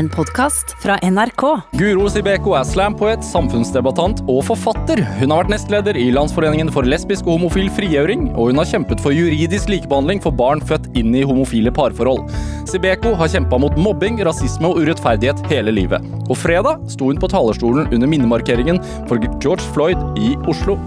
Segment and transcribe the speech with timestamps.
[0.00, 1.42] en podkast fra NRK.
[1.76, 5.02] Guro Sibeko er slampoet, samfunnsdebattant og forfatter.
[5.18, 9.02] Hun har vært nestleder i Landsforeningen for lesbisk og homofil frigjøring, og hun har kjempet
[9.04, 12.24] for juridisk likebehandling for barn født inn i homofile parforhold.
[12.70, 16.06] Sibeko har kjempa mot mobbing, rasisme og urettferdighet hele livet.
[16.30, 18.80] Og fredag sto hun på talerstolen under minnemarkeringen
[19.10, 20.78] for George Floyd i Oslo.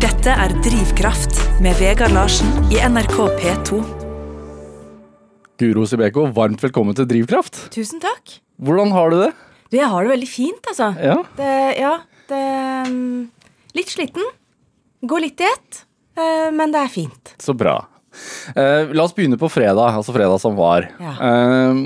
[0.00, 3.99] Dette er Drivkraft med Vegard Larsen i NRK P2.
[5.60, 7.66] Guro Sibeko, varmt velkommen til Drivkraft.
[7.74, 8.38] Tusen takk.
[8.64, 9.26] Hvordan har du det?
[9.68, 10.86] Du, jeg har det veldig fint, altså.
[10.96, 11.16] Ja.
[11.36, 11.90] Det, ja,
[12.30, 12.44] det
[12.88, 13.26] um,
[13.76, 14.24] Litt sliten.
[15.04, 15.82] Går litt i ett,
[16.16, 17.34] uh, men det er fint.
[17.36, 17.74] Så bra.
[18.56, 20.88] Eh, la oss begynne på fredag, altså fredag som var.
[20.96, 21.12] Ja.
[21.28, 21.84] Eh,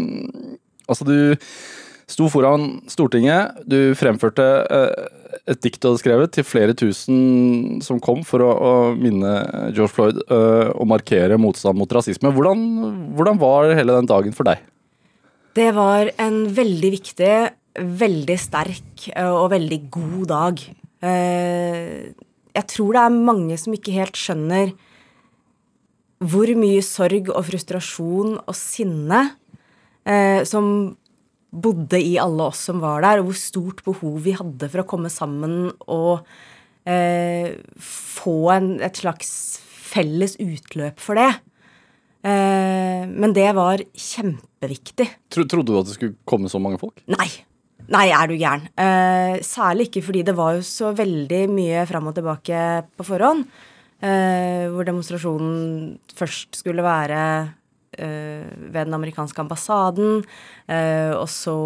[0.87, 1.35] altså, du
[2.11, 3.65] sto foran Stortinget.
[3.69, 8.51] Du fremførte eh, et dikt du hadde skrevet til flere tusen som kom for å,
[8.55, 9.33] å minne
[9.75, 12.33] George Floyd uh, og markere motstand mot rasisme.
[12.33, 12.63] Hvordan,
[13.17, 14.63] hvordan var hele den dagen for deg?
[15.55, 17.35] Det var en veldig viktig,
[18.05, 20.65] veldig sterk uh, og veldig god dag.
[21.05, 22.11] Uh,
[22.55, 24.75] jeg tror det er mange som ikke helt skjønner
[26.25, 29.27] hvor mye sorg og frustrasjon og sinne
[30.09, 30.95] uh, som
[31.55, 34.89] bodde i alle oss som var der, og hvor stort behov vi hadde for å
[34.89, 36.27] komme sammen og
[36.89, 39.33] eh, få en, et slags
[39.95, 41.31] felles utløp for det.
[42.25, 45.09] Eh, men det var kjempeviktig.
[45.33, 47.05] Tro, trodde du at det skulle komme så mange folk?
[47.13, 47.29] Nei.
[47.93, 48.65] Nei, er du gæren.
[48.81, 52.61] Eh, særlig ikke fordi det var jo så veldig mye fram og tilbake
[52.97, 53.45] på forhånd.
[54.05, 57.21] Eh, hvor demonstrasjonen først skulle være
[57.99, 60.25] ved den amerikanske ambassaden.
[60.69, 61.57] eh, og så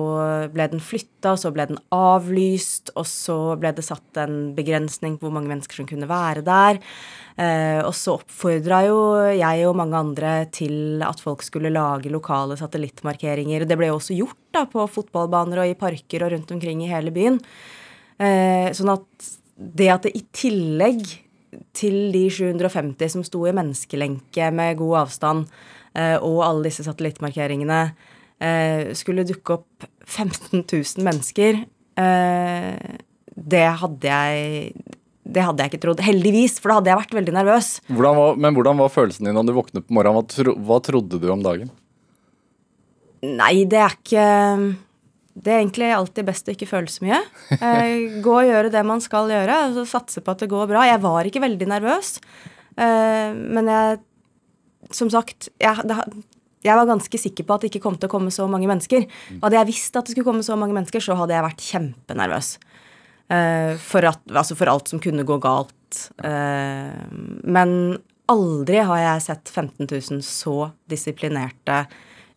[0.53, 5.19] ble den flytta, og så ble den avlyst, og så ble det satt en begrensning
[5.19, 6.81] på hvor mange mennesker som kunne være der.
[7.39, 8.99] Eh, og så oppfordra jo
[9.39, 13.67] jeg og mange andre til at folk skulle lage lokale satellittmarkeringer.
[13.69, 16.91] Det ble jo også gjort da på fotballbaner og i parker og rundt omkring i
[16.91, 17.39] hele byen.
[18.19, 21.07] Eh, sånn at det at det i tillegg
[21.77, 27.81] til de 750 som sto i menneskelenke med god avstand, eh, og alle disse satellittmarkeringene,
[28.43, 31.65] eh, skulle dukke opp 15 000 mennesker,
[31.99, 32.97] eh,
[33.39, 34.97] det hadde jeg
[35.29, 36.01] det hadde jeg ikke trodd.
[36.01, 37.67] Heldigvis, for da hadde jeg vært veldig nervøs.
[37.93, 40.17] Hvordan var, men hvordan var følelsen din da du våknet på morgenen?
[40.17, 41.69] Hva, tro, hva trodde du om dagen?
[43.21, 44.25] Nei, det er ikke
[45.35, 47.21] Det er egentlig alltid best å ikke føle så mye.
[47.59, 50.65] Eh, gå og gjøre det man skal gjøre, og så satse på at det går
[50.71, 50.87] bra.
[50.89, 52.17] Jeg var ikke veldig nervøs,
[52.81, 54.01] eh, men jeg
[54.95, 55.99] Som sagt, jeg, det,
[56.67, 59.07] jeg var ganske sikker på at det ikke kom til å komme så mange mennesker.
[59.43, 62.53] Hadde jeg visst at det skulle komme så mange mennesker, så hadde jeg vært kjempenervøs.
[63.29, 66.03] Uh, for, at, altså for alt som kunne gå galt.
[66.25, 66.97] Uh,
[67.45, 71.83] men aldri har jeg sett 15 000 så disiplinerte,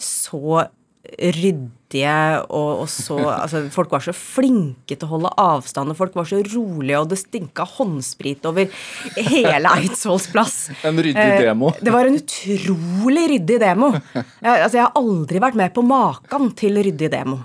[0.01, 0.65] så
[1.11, 6.15] ryddige og, og så altså Folk var så flinke til å holde avstand, og folk
[6.17, 8.69] var så rolige, og det stinka håndsprit over
[9.17, 10.57] hele Eidsvolls plass.
[10.87, 11.73] En ryddig Eh, demo.
[11.81, 13.91] Det var en utrolig ryddig demo.
[14.13, 17.39] Jeg, altså, jeg har aldri vært med på maken til ryddig demo.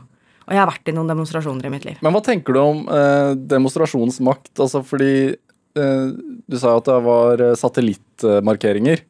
[0.46, 1.98] Og jeg har vært i noen demonstrasjoner i mitt liv.
[2.06, 4.52] Men hva tenker du om eh, demonstrasjonens makt?
[4.62, 9.02] Altså fordi eh, du sa jo at det var eh, satellittmarkeringer,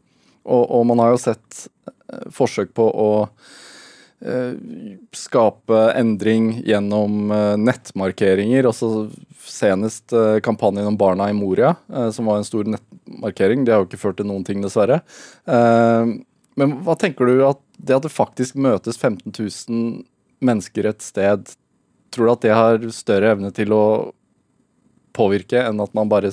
[0.46, 3.10] og, og man har jo sett eh, forsøk på å
[5.12, 8.68] skape endring gjennom eh, nettmarkeringer.
[8.70, 9.10] Også
[9.46, 13.64] senest eh, kampanjen om barna i Moria, eh, som var en stor nettmarkering.
[13.64, 15.02] Det har jo ikke ført til noen ting, dessverre.
[15.44, 16.16] Eh,
[16.56, 20.04] men hva tenker du at det at det faktisk møtes 15 000
[20.44, 21.52] mennesker et sted,
[22.14, 23.84] tror du at det har større evne til å
[25.16, 26.32] påvirke enn at man bare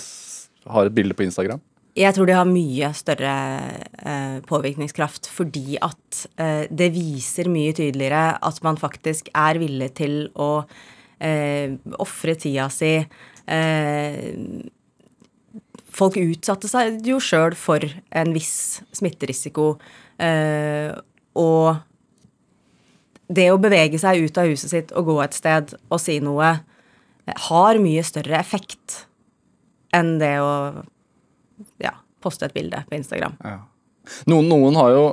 [0.71, 1.61] har et bilde på Instagram?
[1.93, 3.33] Jeg tror det har mye større
[4.01, 10.15] eh, påvirkningskraft fordi at eh, det viser mye tydeligere at man faktisk er villig til
[10.33, 10.65] å
[11.21, 12.95] eh, ofre tida si.
[13.45, 14.33] Eh,
[15.93, 19.75] folk utsatte seg jo sjøl for en viss smitterisiko.
[20.17, 20.89] Eh,
[21.37, 21.75] og
[23.33, 26.55] det å bevege seg ut av huset sitt og gå et sted og si noe
[26.55, 29.03] eh, har mye større effekt
[29.93, 30.55] enn det å
[31.83, 33.37] ja, poste et bilde på Instagram.
[34.29, 35.03] Noen, noen har jo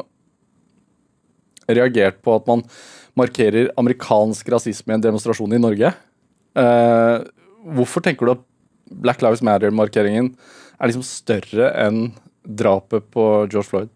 [1.71, 2.65] reagert på at man
[3.19, 5.93] markerer amerikansk rasisme i en demonstrasjon i Norge.
[6.59, 7.17] Eh,
[7.77, 8.45] hvorfor tenker du at
[8.91, 10.33] Black Lives Matter-markeringen
[10.81, 12.11] er liksom større enn
[12.43, 13.91] drapet på George Floyd?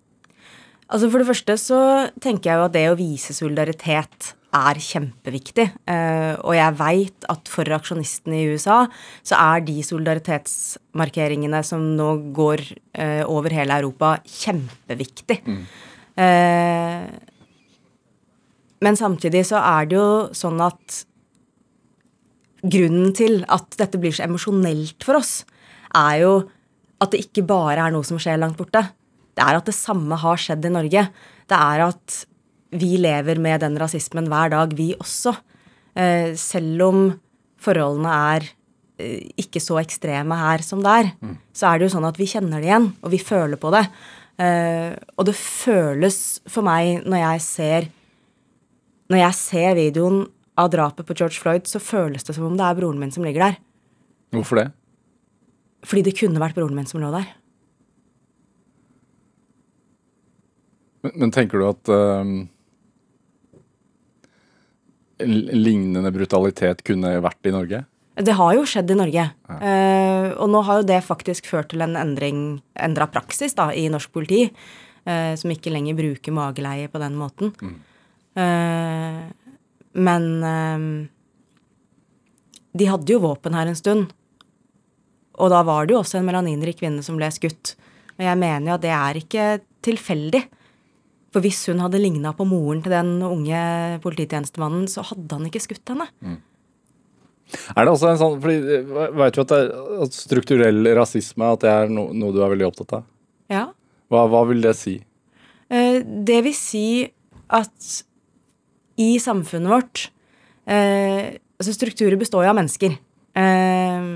[0.84, 1.80] Altså For det første så
[2.22, 5.66] tenker jeg jo at det å vise solidaritet er kjempeviktig.
[5.90, 8.84] Eh, og jeg veit at for aksjonistene i USA
[9.26, 12.62] så er de solidaritetsmarkeringene som nå går
[12.94, 15.40] eh, over hele Europa, kjempeviktig.
[16.14, 17.06] Eh,
[18.84, 21.04] men samtidig så er det jo sånn at
[22.64, 25.42] grunnen til at dette blir så emosjonelt for oss,
[25.94, 26.34] er jo
[27.02, 28.86] at det ikke bare er noe som skjer langt borte.
[29.34, 31.08] Det er at det samme har skjedd i Norge.
[31.50, 32.20] Det er at
[32.74, 35.34] vi lever med den rasismen hver dag, vi også.
[35.94, 37.00] Eh, selv om
[37.62, 38.46] forholdene er
[38.98, 41.36] eh, ikke så ekstreme her som det er, mm.
[41.54, 43.84] så er det jo sånn at vi kjenner det igjen, og vi føler på det.
[44.42, 46.18] Eh, og det føles
[46.50, 47.84] for meg når jeg ser
[49.12, 50.22] Når jeg ser videoen
[50.58, 53.22] av drapet på George Floyd, så føles det som om det er broren min som
[53.22, 53.58] ligger der.
[54.32, 54.64] Hvorfor det?
[55.84, 57.26] Fordi det kunne vært broren min som lå der.
[61.04, 62.32] Men, men tenker du at um,
[65.26, 67.84] lignende brutalitet kunne vært i Norge?
[68.14, 69.24] Det har jo skjedd i Norge.
[69.26, 69.56] Ja.
[69.58, 73.88] Uh, og nå har jo det faktisk ført til en endring, endra praksis da, i
[73.90, 74.44] norsk politi,
[75.08, 77.50] uh, som ikke lenger bruker mageleie på den måten.
[77.58, 77.74] Mm.
[78.38, 79.58] Uh,
[79.94, 80.24] men
[82.74, 84.08] de hadde jo våpen her en stund.
[85.38, 87.76] Og da var det jo også en melaninrik kvinne som ble skutt.
[88.16, 89.44] Og jeg mener jo at det er ikke
[89.86, 90.42] tilfeldig.
[91.34, 93.60] For hvis hun hadde ligna på moren til den unge
[94.04, 96.06] polititjenestemannen, så hadde han ikke skutt henne.
[96.22, 96.38] Mm.
[97.74, 98.78] Er det også en sånn fordi
[99.18, 102.68] Veit du at, det at strukturell rasisme at det er no, noe du er veldig
[102.70, 103.04] opptatt av?
[103.52, 103.66] Ja.
[104.10, 104.96] Hva, hva vil det si?
[105.68, 106.86] Eh, det vil si
[107.52, 107.90] at
[109.02, 110.08] i samfunnet vårt
[110.70, 112.96] eh, Altså, strukturer består jo av mennesker.
[113.38, 114.06] Eh,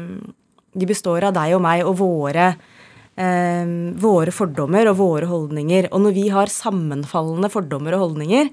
[0.75, 2.78] de består av deg og meg og våre, eh,
[3.19, 5.89] våre fordommer og våre holdninger.
[5.91, 8.51] Og når vi har sammenfallende fordommer og holdninger,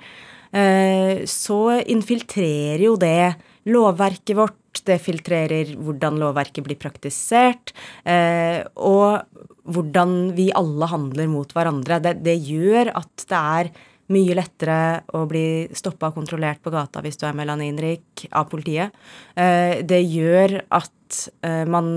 [0.51, 3.35] eh, så infiltrerer jo det
[3.69, 4.62] lovverket vårt.
[4.85, 7.71] Det filtrerer hvordan lovverket blir praktisert,
[8.03, 9.23] eh, og
[9.65, 12.01] hvordan vi alle handler mot hverandre.
[12.03, 13.71] Det, det gjør at det er
[14.13, 14.79] mye lettere
[15.17, 18.94] å bli stoppa og kontrollert på gata hvis du er melaninrik av politiet.
[19.33, 21.88] Eh, det gjør at eh, man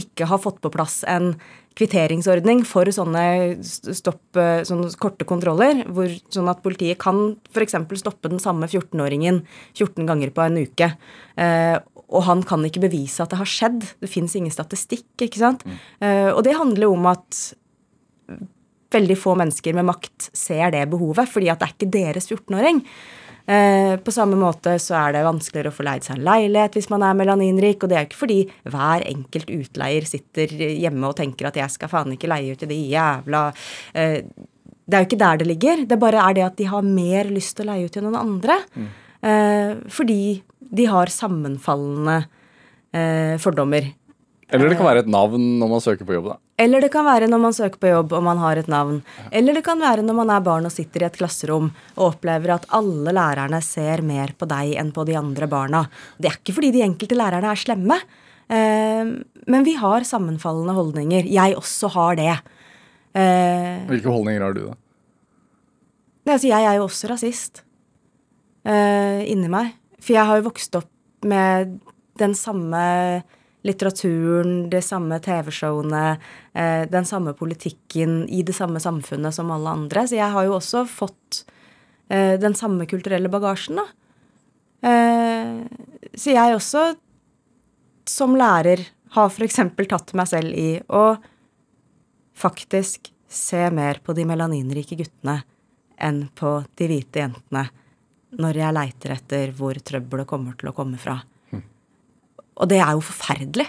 [0.00, 1.34] ikke har fått på plass en
[1.78, 3.22] kvitteringsordning for sånne,
[3.62, 7.76] stopp, eh, sånne korte kontroller, hvor, sånn at politiet kan f.eks.
[8.00, 9.44] stoppe den samme 14-åringen
[9.76, 10.92] 14 ganger på en uke.
[12.08, 13.82] og han kan ikke bevise at det har skjedd.
[14.00, 15.06] Det fins ingen statistikk.
[15.20, 15.62] ikke sant?
[15.62, 15.78] Mm.
[16.34, 17.52] og det handler om at
[18.94, 22.82] veldig få mennesker med makt ser det behovet, fordi at det er ikke deres 14-åring.
[23.48, 26.90] Eh, på samme måte så er det vanskeligere å få leid seg en leilighet hvis
[26.92, 31.16] man er melaninrik, og det er jo ikke fordi hver enkelt utleier sitter hjemme og
[31.16, 33.46] tenker at jeg skal faen ikke leie ut til de jævla
[33.96, 34.20] eh,
[34.84, 35.84] Det er jo ikke der det ligger.
[35.88, 38.20] Det bare er det at de har mer lyst til å leie ut til noen
[38.20, 38.58] andre.
[38.76, 38.90] Mm.
[39.28, 40.22] Eh, fordi
[40.58, 42.18] de har sammenfallende
[42.92, 43.88] eh, fordommer.
[44.48, 46.36] Eller det kan være et navn når man søker på jobb, da.
[46.64, 49.02] Eller det kan være når man søker på jobb og man har et navn.
[49.28, 51.68] Eller det kan være når man er barn og sitter i et klasserom
[51.98, 55.84] og opplever at alle lærerne ser mer på deg enn på de andre barna.
[56.16, 58.00] Det er ikke fordi de enkelte lærerne er slemme,
[58.48, 59.12] eh,
[59.52, 61.28] men vi har sammenfallende holdninger.
[61.28, 62.34] Jeg også har det.
[63.12, 64.78] Eh, Hvilke holdninger har du, da?
[66.28, 67.62] Altså, jeg er jo også rasist
[68.68, 69.74] eh, inni meg.
[70.00, 71.78] For jeg har jo vokst opp med
[72.20, 72.80] den samme
[73.68, 76.04] litteraturen, de samme TV-showene,
[76.52, 80.06] eh, den samme politikken i det samme samfunnet som alle andre.
[80.08, 81.44] Så jeg har jo også fått
[82.08, 83.86] eh, den samme kulturelle bagasjen, da.
[84.88, 85.64] Eh,
[86.14, 86.84] så jeg også,
[88.08, 89.60] som lærer, har f.eks.
[89.88, 91.16] tatt meg selv i å
[92.38, 95.40] faktisk se mer på de melaninrike guttene
[95.98, 97.66] enn på de hvite jentene
[98.38, 101.16] når jeg leiter etter hvor trøbbelet kommer til å komme fra.
[102.58, 103.68] Og det er jo forferdelig.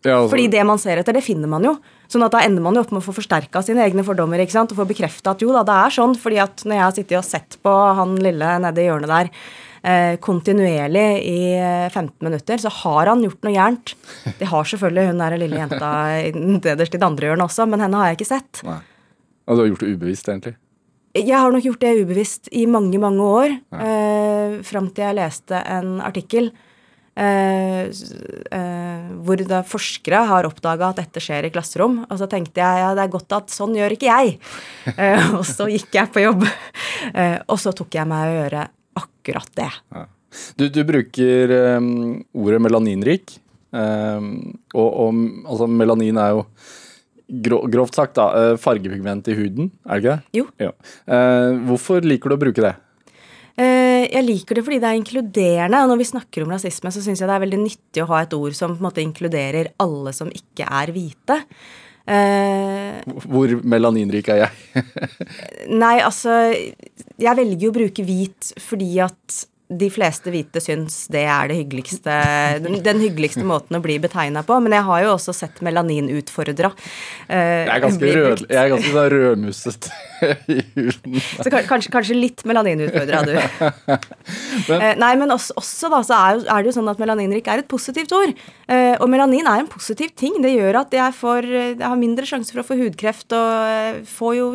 [0.00, 0.32] Ja, altså.
[0.32, 1.74] Fordi det man ser etter, det finner man jo.
[2.10, 4.56] Sånn at da ender man jo opp med å få forsterka sine egne fordommer ikke
[4.56, 4.72] sant?
[4.72, 6.14] og få bekrefta at jo da, det er sånn.
[6.18, 9.28] fordi at når jeg har sittet og sett på han lille nede i hjørnet der
[9.82, 11.42] eh, kontinuerlig i
[11.92, 13.94] 15 eh, minutter, så har han gjort noe gærent.
[14.40, 15.92] Det har selvfølgelig hun der lille jenta
[16.38, 18.64] nederst i det andre hjørnet også, men henne har jeg ikke sett.
[18.66, 18.80] Nei.
[19.50, 20.56] Og du har gjort det ubevisst, egentlig?
[21.18, 23.54] Jeg har nok gjort det ubevisst i mange, mange år.
[23.74, 26.52] Eh, Fram til jeg leste en artikkel
[27.20, 27.90] Eh,
[28.56, 32.00] eh, hvor da forskere har oppdaga at dette skjer i klasserom.
[32.08, 34.38] Og så tenkte jeg ja, det er godt at sånn gjør ikke jeg.
[35.00, 36.42] Eh, og så gikk jeg på jobb.
[36.42, 38.64] og så tok jeg meg å gjøre
[39.00, 39.68] akkurat det.
[39.94, 40.02] Ja.
[40.58, 43.36] Du, du, bruker um, ordet melaninrik.
[43.70, 46.44] Um, og, og altså, melanin er jo
[47.70, 50.40] grovt sagt da, fargepigment i huden, er det ikke det?
[50.40, 50.46] Jo.
[50.60, 50.72] Ja.
[51.06, 52.74] Uh, hvorfor liker du å bruke det?
[53.60, 55.82] Eh, jeg liker det fordi det er inkluderende.
[55.82, 58.24] Og når vi snakker om rasisme, så syns jeg det er veldig nyttig å ha
[58.24, 61.38] et ord som på en måte inkluderer alle som ikke er hvite.
[62.10, 62.96] Uh,
[63.28, 64.84] Hvor melaninrik er jeg?
[65.82, 71.22] nei, altså Jeg velger jo å bruke hvit fordi at de fleste hvite syns det
[71.30, 72.14] er det hyggeligste,
[72.64, 74.56] den, den hyggeligste måten å bli betegna på.
[74.64, 76.72] Men jeg har jo også sett melaninutfordra.
[77.28, 79.90] Uh, Jeg er ganske, rød, jeg er ganske sånn rødmusset
[80.22, 81.18] i huden.
[81.20, 83.34] Så kanskje, kanskje litt melaninutfordra, du.
[84.70, 87.62] men, Nei, men også, også da, så er, er det jo sånn at melaninrik er
[87.62, 88.34] et positivt ord.
[88.70, 90.38] Eh, og melanin er en positiv ting.
[90.44, 93.70] Det gjør at jeg, får, eh, jeg har mindre sjanse for å få hudkreft og
[93.74, 94.48] eh, får jo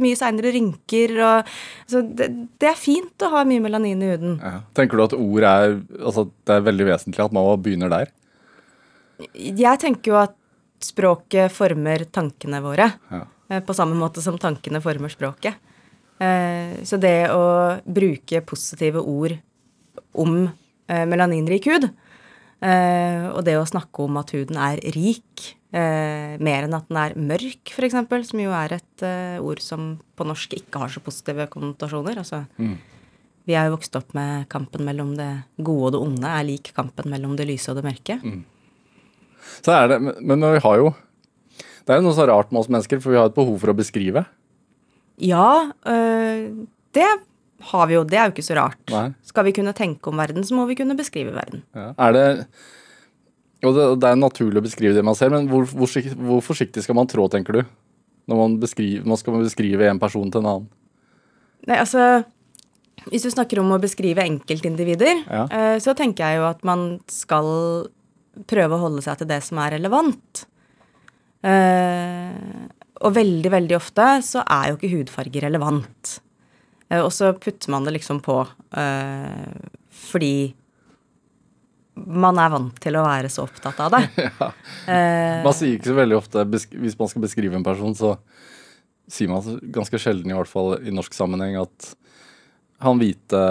[0.00, 1.54] mye seinere rynker og
[1.90, 2.30] Så det,
[2.60, 4.36] det er fint å ha mye melanin i huden.
[4.42, 4.60] Ja.
[4.76, 8.12] Tenker du at ord er Altså det er veldig vesentlig at man begynner der?
[9.34, 10.36] Jeg tenker jo at
[10.80, 12.88] språket former tankene våre.
[13.12, 13.24] Ja.
[13.50, 15.54] Eh, På samme måte som tankene former språket.
[16.20, 19.36] Eh, Så det å bruke positive ord
[20.14, 20.50] om
[20.88, 21.90] eh, melaninrik hud,
[22.60, 27.70] og det å snakke om at huden er rik, mer enn at den er mørk,
[27.72, 27.94] f.eks.,
[28.28, 29.04] som jo er et
[29.40, 32.18] ord som på norsk ikke har så positive konnotasjoner.
[32.20, 32.42] Altså,
[33.46, 36.72] vi er jo vokst opp med kampen mellom det gode og det onde er lik
[36.76, 38.18] kampen mellom det lyse og det mørke.
[39.64, 40.94] Så er det, men- men vi har jo
[41.86, 43.72] Det er jo noe så rart med oss mennesker, for vi har et behov for
[43.72, 44.24] å beskrive.
[45.20, 47.08] Ja, øh, det
[47.70, 48.04] har vi jo.
[48.08, 48.80] Det er jo ikke så rart.
[48.92, 49.06] Nei.
[49.26, 51.64] Skal vi kunne tenke om verden, så må vi kunne beskrive verden.
[51.76, 51.90] Ja.
[52.08, 52.26] Er det
[53.60, 55.90] og det, det er naturlig å beskrive det man ser, men hvor, hvor,
[56.24, 57.62] hvor forsiktig skal man trå, tenker du?
[58.30, 60.68] Når man, beskriver, man skal beskrive en person til en annen.
[61.68, 62.22] Nei, altså
[63.10, 65.44] Hvis du snakker om å beskrive enkeltindivider, Ja.
[65.48, 67.88] øh, så tenker jeg jo at man skal
[68.48, 70.44] prøve å holde seg til det som er relevant.
[71.40, 72.66] Eh,
[73.00, 76.16] og veldig, veldig ofte så er jo ikke hudfarge relevant.
[76.90, 78.42] Eh, og så putter man det liksom på
[78.76, 79.68] eh,
[80.08, 80.34] fordi
[82.00, 84.02] man er vant til å være så opptatt av det.
[84.26, 84.50] ja.
[85.44, 88.14] Man sier ikke så veldig ofte Hvis man skal beskrive en person, så
[89.10, 91.90] sier man ganske sjelden, i hvert fall i norsk sammenheng, at
[92.80, 93.42] han hvite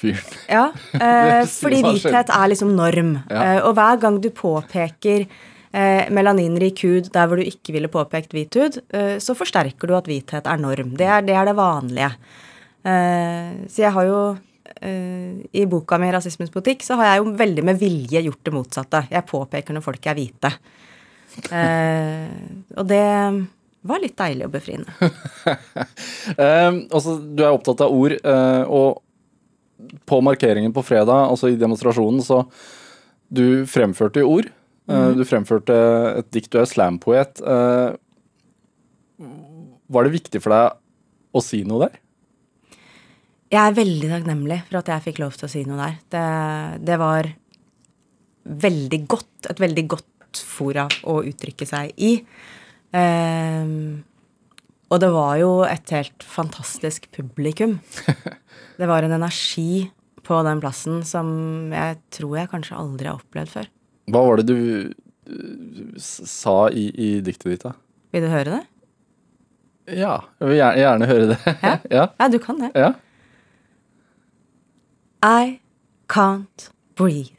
[0.00, 0.64] fyren Ja,
[0.96, 3.14] eh, fordi hvithet er liksom norm.
[3.30, 3.60] Ja.
[3.68, 5.26] Og hver gang du påpeker
[5.70, 10.08] melaninrik hud der hvor du ikke ville påpekt hvit hud, eh, så forsterker du at
[10.10, 10.96] hvithet er norm.
[10.98, 12.10] Det er det, er det vanlige.
[12.82, 14.20] Eh, så jeg har jo
[14.80, 18.54] eh, I boka mi 'Rasismens politikk' så har jeg jo veldig med vilje gjort det
[18.54, 19.06] motsatte.
[19.10, 20.52] Jeg påpeker når folk er hvite.
[21.54, 22.28] Eh,
[22.76, 23.06] og det
[23.86, 24.90] var litt deilig og befriende.
[26.36, 29.00] Eh, altså, du er opptatt av ord, eh, og
[30.06, 32.42] på markeringen på fredag, altså i demonstrasjonen, så
[33.32, 34.50] du fremførte jo ord.
[34.90, 35.74] Eh, Du fremførte
[36.18, 37.40] et dikt, du er slampoet.
[37.40, 37.96] Eh,
[39.90, 41.98] var det viktig for deg å si noe der?
[43.50, 45.96] Jeg er veldig takknemlig for at jeg fikk lov til å si noe der.
[46.14, 46.26] Det,
[46.86, 47.28] det var
[48.46, 52.12] veldig godt, et veldig godt fora å uttrykke seg i.
[52.94, 54.04] Um,
[54.90, 57.78] og det var jo et helt fantastisk publikum.
[58.80, 59.90] Det var en energi
[60.24, 61.28] på den plassen som
[61.74, 63.66] jeg tror jeg kanskje aldri har opplevd før.
[64.10, 67.74] Hva var det du eh, sa i, i diktet ditt, da?
[68.14, 68.62] Vil du høre det?
[69.90, 71.38] Ja, jeg vil gjerne, gjerne høre det.
[71.66, 71.74] Ja?
[71.90, 72.06] ja.
[72.18, 72.70] Ja, du kan det.
[72.78, 72.94] ja.
[75.20, 75.60] I
[76.08, 77.36] can't breathe.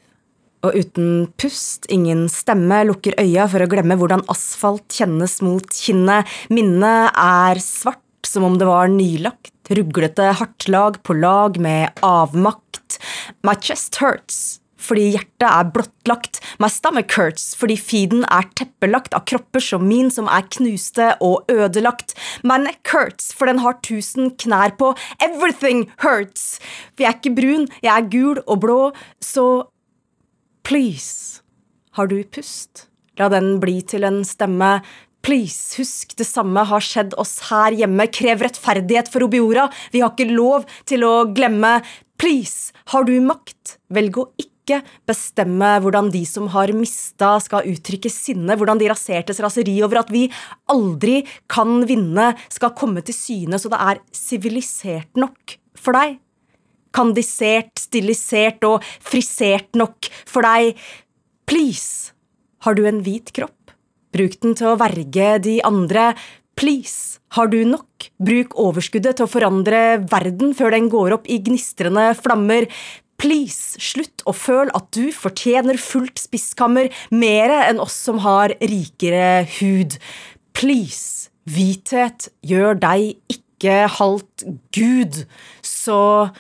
[0.61, 6.29] Og uten pust, ingen stemme, lukker øya for å glemme hvordan asfalt kjennes mot kinnet.
[6.53, 12.99] Minnet er svart som om det var nylagt, ruglete hardt på lag med avmakt.
[13.41, 16.41] My chest hurts fordi hjertet er blottlagt.
[16.61, 21.49] My stomach hurts fordi feeden er teppelagt av kropper som min som er knuste og
[21.51, 22.15] ødelagt.
[22.43, 24.93] My neck hurts for den har tusen knær på.
[25.23, 26.57] Everything hurts.
[26.95, 28.79] For jeg er ikke brun, jeg er gul og blå,
[29.21, 29.47] så
[30.67, 31.41] please,
[31.97, 32.87] har du pust?
[33.19, 34.79] La den bli til en stemme.
[35.21, 38.07] Please, husk det samme har skjedd oss her hjemme.
[38.09, 39.67] Krev rettferdighet for Obiora.
[39.93, 41.79] Vi har ikke lov til å glemme.
[42.21, 43.77] Please, har du makt?
[43.93, 44.29] Velg å
[44.61, 50.05] ikke bestemme hvordan de som har mista, skal uttrykke sinne, hvordan de rasertes raseri over
[50.05, 50.27] at vi
[50.71, 56.19] aldri kan vinne, skal komme til syne, så det er sivilisert nok for deg
[56.95, 60.77] kandisert, stilisert og frisert nok for deg.
[61.49, 62.11] Please,
[62.65, 63.73] har du en hvit kropp?
[64.11, 66.11] Bruk den til å verge de andre.
[66.59, 68.09] Please, har du nok?
[68.19, 72.67] Bruk overskuddet til å forandre verden før den går opp i gnistrende flammer.
[73.21, 79.43] Please, slutt å føle at du fortjener fullt spiskammer, mere enn oss som har rikere
[79.59, 79.99] hud.
[80.57, 85.21] Please, hvithet gjør deg ikke halvt Gud,
[85.61, 86.31] så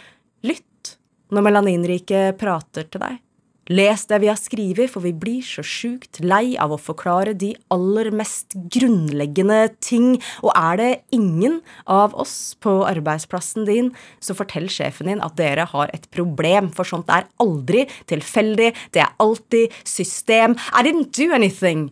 [0.41, 0.95] lytt
[1.29, 3.21] når melaninrike prater til deg.
[3.69, 7.51] Les det vi har skrevet, for vi blir så sjukt lei av å forklare de
[7.71, 10.15] aller mest grunnleggende ting.
[10.41, 15.67] Og er det ingen av oss på arbeidsplassen din, så fortell sjefen din at dere
[15.69, 20.57] har et problem, for sånt er aldri tilfeldig, det er alltid system.
[20.73, 21.91] I didn't do anything.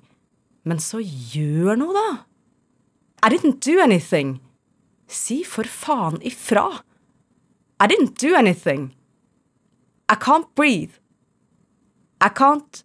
[0.66, 2.10] Men så gjør noe, da.
[3.22, 4.40] I didn't do anything.
[5.08, 6.82] Si for faen ifra.
[7.80, 8.96] I didn't do anything.
[10.10, 10.98] I can't breathe.
[12.20, 12.82] I can't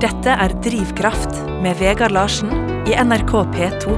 [0.00, 2.48] Dette er Drivkraft med Vegard Larsen
[2.88, 3.96] i NRK P2.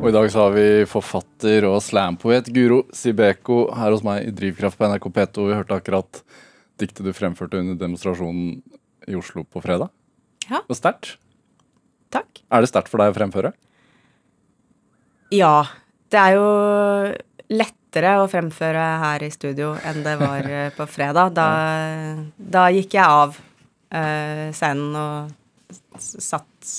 [0.00, 4.34] Og i dag så har vi forfatter og slampoet Guro Sibeko her hos meg i
[4.34, 5.46] Drivkraft på NRK P2.
[5.46, 6.24] Vi hørte akkurat
[6.82, 8.58] diktet du fremførte under demonstrasjonen
[9.06, 9.94] i Oslo på fredag.
[10.48, 10.64] Ja.
[10.64, 11.12] Det var sterkt.
[12.10, 12.42] Takk.
[12.50, 13.54] Er det sterkt for deg å fremføre?
[15.30, 15.54] Ja.
[16.10, 16.50] Det er jo
[17.92, 21.34] lettere å fremføre her i studio enn det var eh, på fredag.
[21.36, 21.48] Da,
[22.36, 26.72] da gikk jeg av uh, scenen og satt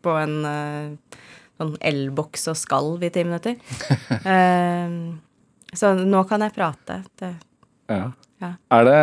[0.00, 1.18] på en uh,
[1.60, 3.58] sånn elboks og skalv i ti minutter.
[4.24, 5.12] Uh,
[5.76, 7.02] så nå kan jeg prate.
[7.18, 7.34] Det,
[7.88, 8.12] Ja.
[8.36, 8.50] Ja.
[8.68, 8.98] Er det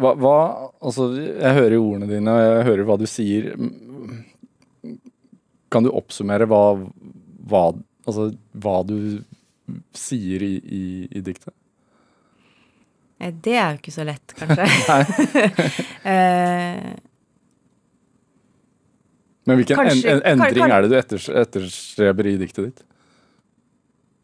[0.00, 0.36] hva, hva
[0.80, 3.50] Altså, jeg hører jo ordene dine, og jeg hører hva du sier.
[5.68, 6.62] Kan du oppsummere hva,
[7.48, 7.64] hva
[8.08, 9.20] Altså, hva du
[9.96, 10.82] sier i, i,
[11.18, 11.54] i diktet?
[13.20, 14.64] det er jo ikke så lett, kanskje.
[16.08, 16.92] eh,
[19.44, 22.64] Men hvilken Kanskje- en, en, endring kan- kan- er det du etters, etterstreber i diktet
[22.70, 22.82] ditt?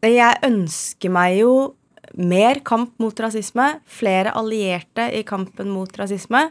[0.07, 1.53] Jeg ønsker meg jo
[2.17, 6.45] mer kamp mot rasisme, flere allierte i kampen mot rasisme,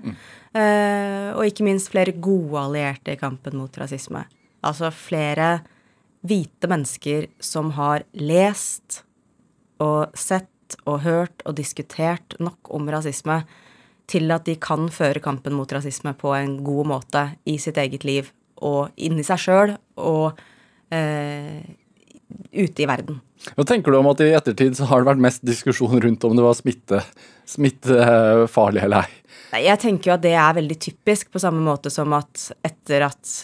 [0.55, 4.25] eh, og ikke minst flere gode allierte i kampen mot rasisme.
[4.67, 5.61] Altså flere
[6.27, 9.03] hvite mennesker som har lest
[9.83, 13.43] og sett og hørt og diskutert nok om rasisme
[14.11, 18.07] til at de kan føre kampen mot rasisme på en god måte i sitt eget
[18.07, 18.31] liv
[18.65, 20.39] og inni seg sjøl og
[20.95, 21.63] eh,
[22.55, 23.21] ute i verden.
[23.55, 26.35] Hva tenker du om at i ettertid så har det vært mest diskusjon rundt om
[26.39, 27.03] det var smitte,
[27.47, 29.23] smittefarlig eller ei?
[29.67, 33.35] Jeg tenker jo at det er veldig typisk, på samme måte som at etter at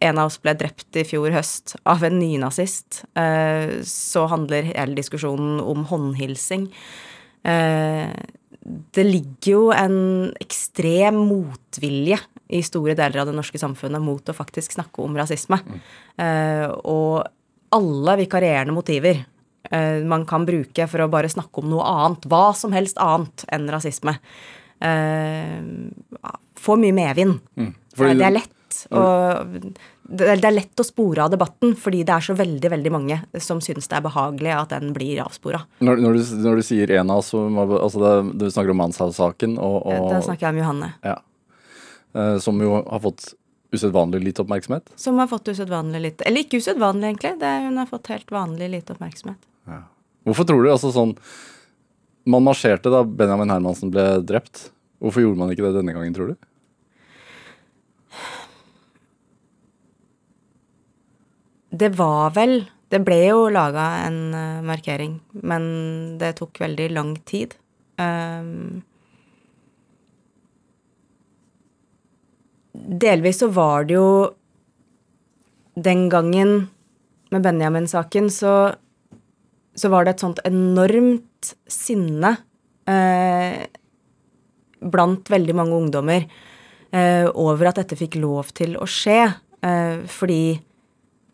[0.00, 4.96] en av oss ble drept i fjor høst av en nynazist, eh, så handler hele
[4.98, 6.68] diskusjonen om håndhilsing.
[7.44, 8.10] Eh,
[8.64, 14.36] det ligger jo en ekstrem motvilje i store deler av det norske samfunnet mot å
[14.36, 15.60] faktisk snakke om rasisme.
[16.16, 17.24] Eh, og
[17.74, 19.24] alle vikarierende motiver
[20.04, 23.64] man kan bruke for å bare snakke om noe annet, hva som helst annet enn
[23.72, 24.12] rasisme,
[26.60, 27.40] får mye medvind.
[27.96, 28.52] Fordi- det er lett.
[28.90, 29.68] Og
[30.04, 33.62] det er lett å spore av debatten, fordi det er så veldig veldig mange som
[33.64, 35.62] syns det er behagelig at den blir avspora.
[35.84, 39.56] Når, når, du, når du sier en av oss, altså det, du snakker om Manshaus-saken,
[39.56, 41.16] og, og Da snakker jeg om Johanne, ja,
[42.12, 43.32] eh, som jo har fått
[43.74, 44.92] usedvanlig lite oppmerksomhet.
[44.96, 47.32] som har fått usedvanlig lite Eller ikke usedvanlig, egentlig.
[47.40, 49.40] Det, hun har fått helt vanlig lite oppmerksomhet.
[50.24, 51.10] Hvorfor tror du altså sånn
[52.24, 54.70] Man marsjerte da Benjamin Hermansen ble drept.
[55.02, 56.36] Hvorfor gjorde man ikke det denne gangen, tror du?
[61.74, 65.64] Det var vel Det ble jo laga en eh, markering, men
[66.20, 67.56] det tok veldig lang tid.
[67.98, 68.84] Um,
[72.74, 74.34] delvis så var det jo
[75.74, 76.68] Den gangen
[77.34, 78.74] med Benjamin-saken, så,
[79.74, 82.30] så var det et sånt enormt sinne
[82.86, 83.64] eh,
[84.78, 86.28] blant veldig mange ungdommer
[86.94, 89.18] eh, over at dette fikk lov til å skje.
[89.66, 90.60] Eh, fordi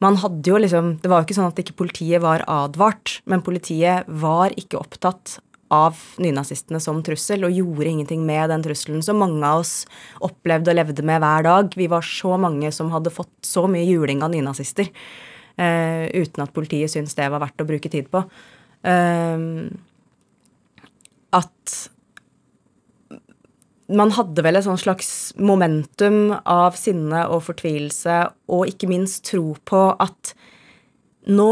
[0.00, 3.44] man hadde jo liksom Det var jo ikke sånn at ikke politiet var advart, men
[3.44, 5.38] politiet var ikke opptatt
[5.70, 9.84] av nynazistene som trussel, og gjorde ingenting med den trusselen som mange av oss
[10.26, 11.76] opplevde og levde med hver dag.
[11.78, 16.54] Vi var så mange som hadde fått så mye juling av nynazister uh, uten at
[16.56, 18.24] politiet syntes det var verdt å bruke tid på.
[18.82, 19.70] Uh,
[21.38, 21.76] at
[23.90, 28.16] man hadde vel et slags momentum av sinne og fortvilelse,
[28.52, 30.34] og ikke minst tro på at
[31.30, 31.50] nå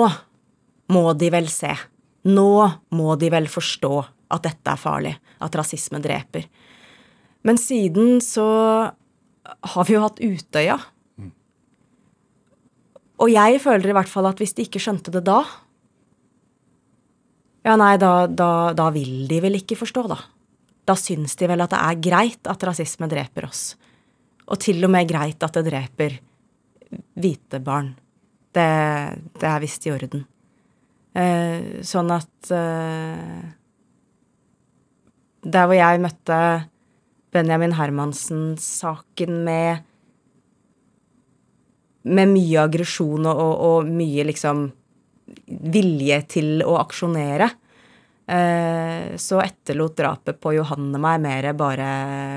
[0.94, 1.72] må de vel se.
[2.28, 2.52] Nå
[2.96, 3.92] må de vel forstå
[4.34, 6.46] at dette er farlig, at rasisme dreper.
[7.46, 8.46] Men siden så
[9.72, 10.78] har vi jo hatt Utøya.
[13.18, 15.40] Og jeg føler i hvert fall at hvis de ikke skjønte det da
[17.66, 20.20] Ja, nei, da, da, da vil de vel ikke forstå, da
[20.88, 23.62] da syns de vel at det er greit at rasisme dreper oss.
[24.48, 26.16] Og til og med greit at det dreper
[27.18, 27.92] hvite barn.
[28.56, 28.68] Det,
[29.36, 30.24] det er visst i orden.
[31.18, 33.44] Eh, sånn at eh,
[35.48, 36.40] der hvor jeg møtte
[37.34, 39.84] Benjamin Hermansen-saken med
[42.08, 44.68] med mye aggresjon og, og, og, mye liksom
[45.74, 47.50] vilje til å aksjonere.
[48.28, 51.88] Eh, så etterlot drapet på Johanne meg mer bare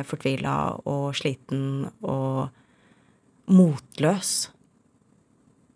[0.08, 0.56] fortvila
[0.88, 2.48] og sliten og
[3.52, 4.32] motløs.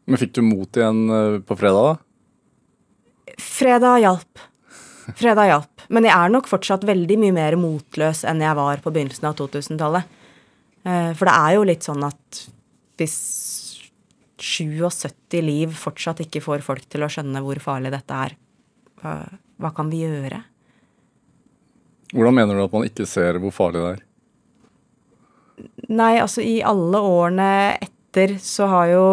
[0.08, 3.36] Men fikk du mot igjen eh, på fredag, da?
[3.42, 4.46] Fredag hjalp.
[5.20, 5.88] Fredag hjalp.
[5.92, 9.36] Men jeg er nok fortsatt veldig mye mer motløs enn jeg var på begynnelsen av
[9.42, 10.20] 2000-tallet.
[10.88, 12.46] Eh, for det er jo litt sånn at
[12.96, 13.18] hvis
[14.40, 18.40] 77 liv fortsatt ikke får folk til å skjønne hvor farlig dette er,
[19.62, 20.42] hva, kan vi gjøre?
[22.14, 24.04] Hvordan mener du at man ikke ser hvor farlig det er?
[25.96, 29.08] Nei, altså i alle årene etter så har jo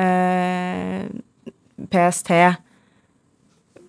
[0.00, 1.04] eh,
[1.92, 2.32] PST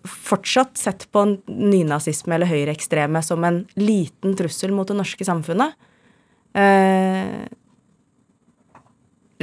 [0.03, 5.77] fortsatt sett på nynazisme eller høyreekstreme som en liten trussel mot det norske samfunnet.
[6.53, 7.45] Eh,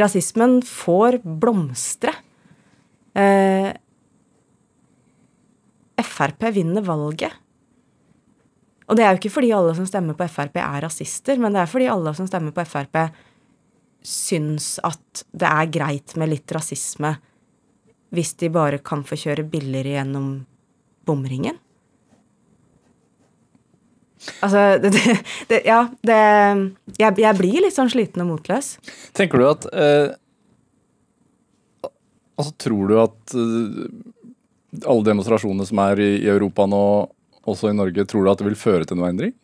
[0.01, 2.13] rasismen får blomstre.
[3.15, 3.73] Eh,
[6.07, 7.33] Frp vinner valget.
[8.91, 11.63] Og det er jo ikke fordi alle som stemmer på Frp er rasister, men det
[11.63, 13.05] er fordi alle som stemmer på Frp
[14.07, 17.13] syns at det er greit med litt rasisme
[18.11, 20.31] hvis de bare kan få kjøre billigere gjennom
[21.07, 21.59] bomringen.
[24.43, 26.19] Altså, det, det, det, Ja, det
[26.99, 28.75] jeg, jeg, blir litt sånn sliten og motløs.
[29.17, 30.17] Tenker du at eh,
[32.41, 33.87] Altså, tror du at eh,
[34.79, 36.83] alle demonstrasjonene som er i, i, Europa nå,
[37.51, 39.35] også i Norge, tror du at det vil føre til noe endring?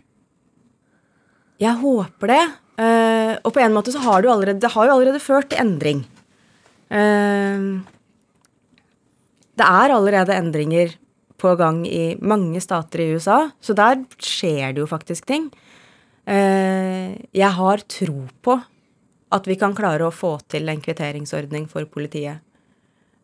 [1.63, 2.45] Jeg håper det.
[2.77, 5.63] Uh, og på en måte så har du allerede, det har jo allerede ført til
[5.63, 6.05] endring.
[6.93, 7.81] Uh,
[9.57, 10.93] det er allerede endringer
[11.41, 15.49] på gang i mange stater i USA, så der skjer det jo faktisk ting.
[16.29, 18.61] Uh, jeg har tro på
[19.37, 22.45] at vi kan klare å få til en kvitteringsordning for politiet.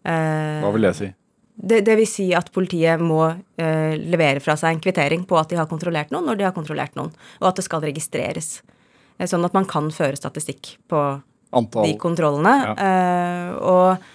[0.02, 1.12] Hva vil det si?
[1.54, 5.52] Det, det vil si at politiet må eh, levere fra seg en kvittering på at
[5.52, 7.12] de har kontrollert noen når de har kontrollert noen,
[7.42, 8.54] og at det skal registreres.
[9.22, 11.02] Sånn at man kan føre statistikk på
[11.54, 11.84] Antall.
[11.86, 12.54] de kontrollene.
[12.64, 12.72] Ja.
[12.80, 14.10] Uh, og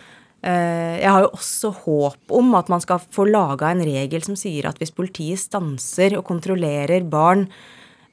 [0.46, 4.38] Eh, jeg har jo også håp om at man skal få laga en regel som
[4.38, 7.48] sier at hvis politiet stanser og kontrollerer barn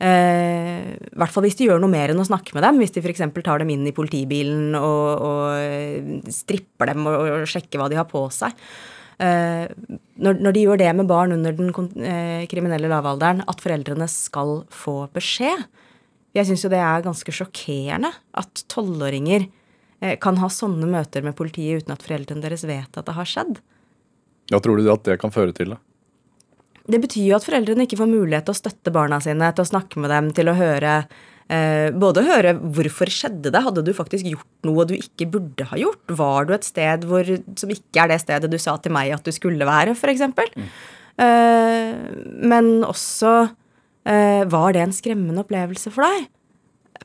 [0.00, 2.80] eh, I hvert fall hvis de gjør noe mer enn å snakke med dem.
[2.80, 3.26] Hvis de f.eks.
[3.44, 8.00] tar dem inn i politibilen og, og eh, stripper dem og, og, sjekker hva de
[8.00, 8.56] har på seg.
[9.18, 11.70] Når, når, de gjør det med barn under den
[12.50, 15.62] kriminelle lavalderen, at foreldrene skal få beskjed.
[16.34, 19.46] Jeg syns jo det er ganske sjokkerende at tolvåringer
[20.04, 23.28] Eh, kan ha sånne møter med politiet uten at foreldrene deres vet at det har
[23.28, 23.60] skjedd.
[24.52, 25.80] Hva tror du at det kan føre til, da?
[26.84, 29.70] Det betyr jo at foreldrene ikke får mulighet til å støtte barna sine, til å
[29.70, 34.24] snakke med dem, til å høre eh, Både høre hvorfor skjedde det, hadde du faktisk
[34.24, 36.00] gjort noe du ikke burde ha gjort?
[36.08, 37.28] Var du et sted hvor,
[37.60, 40.24] som ikke er det stedet du sa til meg at du skulle være, f.eks.?
[40.56, 40.70] Mm.
[41.24, 41.90] Eh,
[42.42, 46.30] men også eh, Var det en skremmende opplevelse for deg?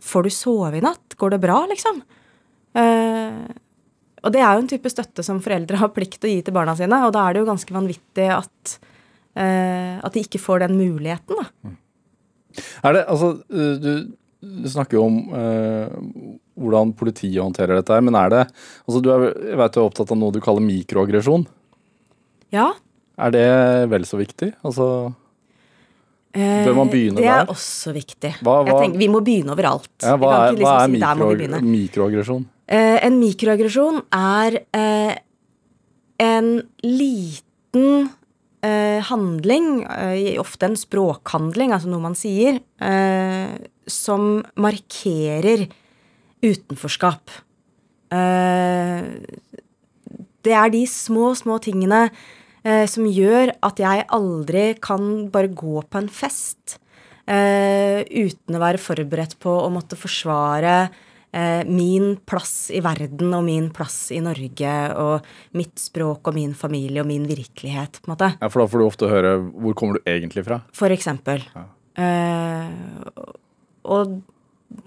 [0.02, 1.17] Får du sove i natt?
[1.19, 1.99] Går det bra, liksom?
[2.80, 6.56] Og det er jo en type støtte som foreldre har plikt til å gi til
[6.56, 8.75] barna sine, og da er det jo ganske vanvittig at,
[9.36, 11.49] at de ikke får den muligheten, da.
[11.65, 11.75] Mm.
[12.88, 13.91] Er det, altså, du,
[14.39, 15.95] du snakker jo om eh,
[16.60, 18.43] hvordan politiet håndterer dette her, men er det
[18.86, 21.43] altså du er, Jeg vet du er opptatt av noe du kaller mikroaggresjon.
[22.56, 22.69] Ja.
[23.19, 23.47] Er det
[23.91, 24.54] vel så viktig?
[24.63, 24.86] Altså
[26.30, 27.25] Bør man begynne der?
[27.25, 27.52] Det er der?
[27.52, 28.32] også viktig.
[28.45, 29.89] Hva, hva, tenker, vi må begynne overalt.
[30.04, 32.45] Ja, hva, er, liksom hva er mikro, mikroaggresjon?
[32.69, 35.15] Eh, en mikroaggresjon er eh,
[36.21, 36.52] en
[36.86, 38.10] liten
[38.62, 43.58] eh, handling, eh, ofte en språkhandling, altså noe man sier, eh,
[43.91, 45.67] som markerer
[46.45, 47.32] utenforskap.
[48.10, 49.06] Eh,
[50.45, 52.08] det er de små, små tingene
[52.63, 56.80] eh, som gjør at jeg aldri kan bare gå på en fest
[57.30, 60.82] eh, uten å være forberedt på å måtte forsvare
[61.69, 67.04] min plass i verden og min plass i Norge og mitt språk og min familie
[67.04, 67.99] og min virkelighet.
[68.02, 68.30] på en måte.
[68.41, 70.63] Ja, For da får du ofte høre 'hvor kommer du egentlig fra'?
[70.73, 71.45] For eksempel.
[71.54, 71.67] Ja.
[72.02, 72.71] Eh,
[73.83, 74.19] og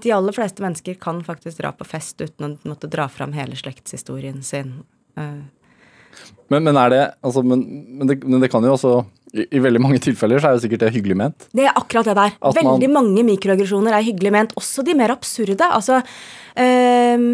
[0.02, 3.56] de aller fleste mennesker kan faktisk dra på fest uten å måtte dra fram hele
[3.58, 4.80] slektshistorien sin.
[5.18, 5.42] Eh,
[6.52, 7.64] men, men, det altså, men,
[7.98, 8.92] men, det, men, det, kan jo også
[9.32, 11.46] i, i, veldig mange tilfeller så er det sikkert det hyggelig ment.
[11.56, 12.34] Det er akkurat det der.
[12.36, 14.52] At veldig man, mange mikroaggresjoner er hyggelig ment.
[14.60, 15.70] Også de mer absurde.
[15.72, 17.24] Altså øh,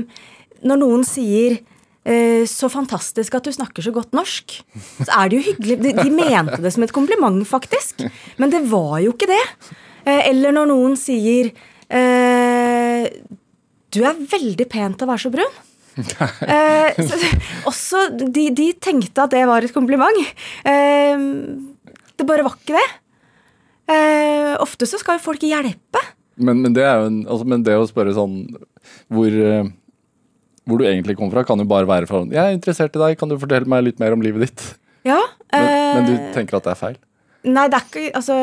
[0.71, 4.61] Når noen sier øh, så fantastisk at du snakker så godt norsk.
[5.03, 5.81] Så er det jo hyggelig.
[5.83, 8.07] De, de mente det som et kompliment, faktisk.
[8.39, 9.43] Men det var jo ikke det.
[10.09, 11.51] Eh, eller når noen sier
[11.93, 13.09] eh,
[13.93, 15.59] Du er veldig pen til å være så brun.
[16.55, 17.19] eh, så,
[17.67, 20.21] også de, de, tenkte at det var et kompliment.
[20.63, 21.27] Eh,
[22.19, 22.87] det bare var ikke det.
[23.89, 26.03] Eh, ofte så skal jo folk hjelpe.
[26.39, 28.45] Men, men, det er jo en, altså, men det å spørre sånn
[29.11, 29.65] hvor, eh,
[30.69, 33.19] hvor du egentlig kommer fra, kan jo bare være fra Jeg er interessert i deg,
[33.19, 34.67] kan du fortelle meg litt mer om livet ditt?
[35.09, 35.19] Ja.
[35.51, 35.67] Men,
[35.97, 37.01] men du tenker at det er feil?
[37.49, 38.37] Nei, det er ikke Altså,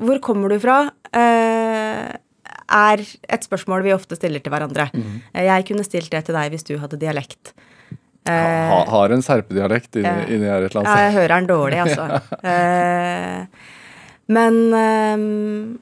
[0.00, 0.78] hvor kommer du fra?
[1.12, 2.12] Eh,
[2.72, 4.88] er et spørsmål vi ofte stiller til hverandre.
[4.94, 5.20] Mhm.
[5.34, 7.52] Eh, Jeg kunne stilt det til deg hvis du hadde dialekt.
[8.22, 8.32] Ha,
[8.70, 10.26] ha, har en serpedialekt inni, ja.
[10.30, 12.04] inni her et eller Ja, annet jeg hører den dårlig, altså.
[12.46, 13.46] uh,
[14.30, 15.78] men uh,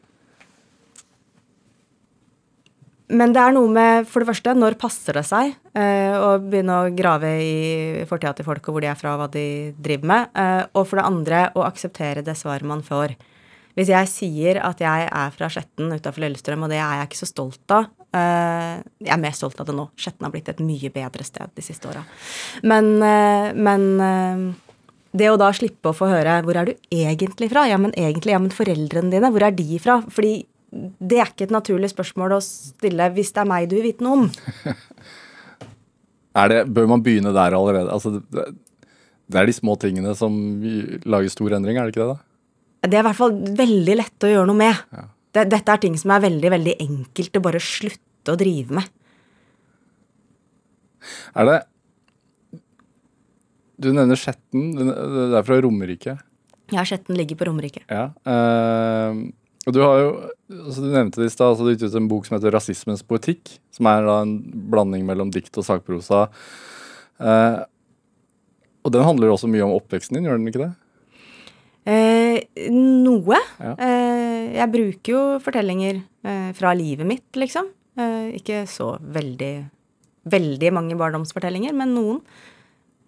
[3.10, 6.76] Men det er noe med, for det første, når passer det seg uh, å begynne
[6.78, 9.44] å grave i fortida til folk og hvor de er fra, og hva de
[9.82, 10.30] driver med?
[10.38, 13.16] Eh, og for det andre, å akseptere det svaret man får.
[13.78, 17.20] Hvis jeg sier at jeg er fra Skjetten utafor Lillestrøm, og det er jeg ikke
[17.20, 19.86] så stolt av eh, Jeg er mer stolt av det nå.
[20.00, 22.02] Skjetten har blitt et mye bedre sted de siste åra.
[22.66, 24.44] Men, eh, men eh,
[25.20, 27.68] det å da slippe å få høre 'hvor er du egentlig fra'?
[27.70, 30.00] Ja, men egentlig, ja, men foreldrene dine, hvor er de fra?
[30.02, 33.90] Fordi det er ikke et naturlig spørsmål å stille hvis det er meg du vil
[33.90, 34.30] vite noe om.
[36.30, 37.90] Det, bør man begynne der allerede?
[37.90, 38.44] Altså, det,
[39.26, 40.32] det er de små tingene som
[41.02, 42.14] lager stor endring, er det ikke det?
[42.14, 42.29] da?
[42.80, 44.84] Det er i hvert fall veldig lett å gjøre noe med.
[44.94, 45.04] Ja.
[45.36, 48.88] Det, dette er ting som er veldig, veldig enkelt å bare slutte å drive med.
[51.38, 51.58] Er det
[53.80, 54.74] Du nevner Skjetten.
[54.76, 56.18] Det er fra Romerike.
[56.70, 57.84] Ja, Skjetten ligger på Romerike.
[57.88, 58.10] Ja.
[58.28, 59.16] uh,
[59.68, 60.10] og du har jo
[60.50, 61.52] altså Du nevnte det i stad.
[61.52, 63.58] Altså, du gitt ut en bok som heter 'Rasismens poetikk'.
[63.72, 64.36] Som er en
[64.72, 66.28] blanding mellom dikt og sakprosa.
[67.20, 67.64] Uh,
[68.84, 70.72] og den handler også mye om oppveksten din, gjør den ikke det?
[71.88, 72.40] Eh,
[72.70, 73.38] noe.
[73.60, 73.72] Ja.
[73.80, 77.70] Eh, jeg bruker jo fortellinger eh, fra livet mitt, liksom.
[77.98, 79.52] Eh, ikke så veldig,
[80.30, 82.20] veldig mange barndomsfortellinger, men noen.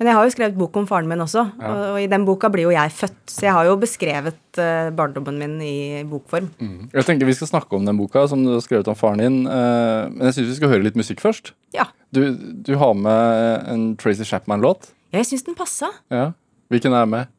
[0.01, 1.69] Men jeg har jo skrevet bok om faren min også, Ja.
[1.69, 3.21] og, og i den boka blir jo jeg født.
[3.31, 6.49] Så jeg har jo beskrevet eh, barndommen min i bokform.
[6.97, 9.37] Jeg tenker Vi skal snakke om den boka som du har skrevet om faren din.
[9.47, 11.53] eh, men jeg syns vi skal høre litt musikk først.
[11.77, 11.85] Ja.
[12.11, 14.91] Du, du har med en Tracy Chapman-låt.
[15.13, 15.93] Ja, Jeg syns den passa.
[16.11, 16.33] Ja.
[16.73, 17.31] Hvilken er med?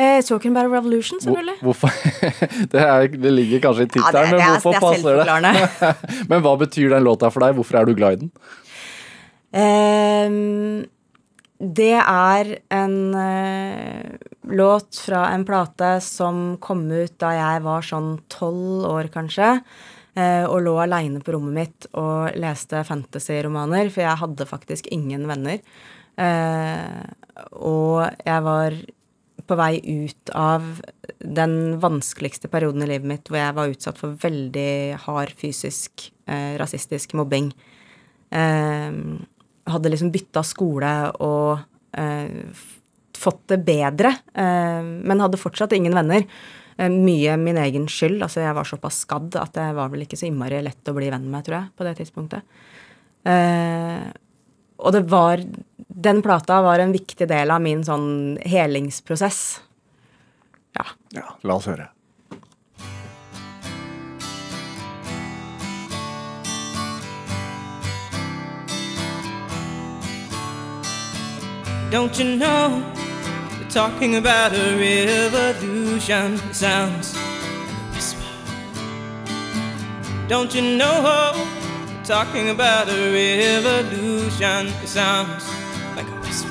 [0.00, 1.58] Eh, Talking about a revolution, selvfølgelig.
[1.60, 1.90] hvorfor
[2.72, 6.28] det, er, det ligger kanskje i tittelen, ja, men hvorfor er passer det?
[6.30, 7.58] Men hva betyr den låta for deg?
[7.58, 8.30] Hvorfor er du glad i den?
[9.52, 10.84] Ehm,
[11.60, 14.16] det er en eh,
[14.50, 19.58] låt fra en plate som kom ut da jeg var sånn tolv år, kanskje.
[20.16, 25.28] eh, og lå aleine på rommet mitt og leste fantasyromaner, for jeg hadde faktisk ingen
[25.30, 25.60] venner.
[26.16, 27.06] Eh,
[27.60, 28.76] og jeg var
[29.48, 30.80] på vei ut av
[31.18, 36.54] den vanskeligste perioden i livet mitt hvor jeg var utsatt for veldig hard fysisk eh,
[36.60, 37.52] rasistisk mobbing.
[38.32, 38.90] Eh,
[39.72, 41.62] hadde liksom bytta skole og
[41.98, 42.42] eh,
[43.22, 46.26] fått det bedre, eh, men hadde fortsatt ingen venner.
[46.76, 48.22] Eh, mye min egen skyld.
[48.24, 51.10] Altså, jeg var såpass skadd at det var vel ikke så innmari lett å bli
[51.12, 52.58] venn med, tror jeg, på det tidspunktet.
[54.82, 55.42] Og det var
[56.02, 59.60] Den plata var en viktig del av min sånn helingsprosess.
[60.74, 60.86] Ja.
[61.14, 61.90] Ja, la oss høre.
[71.92, 72.82] Don't you know?
[73.60, 76.40] We're talking about a revolution.
[76.48, 78.24] It sounds like a whisper.
[80.26, 81.51] Don't you know?
[82.04, 84.66] Talking about a revolution.
[84.82, 85.48] It sounds
[85.94, 86.48] like a whisper.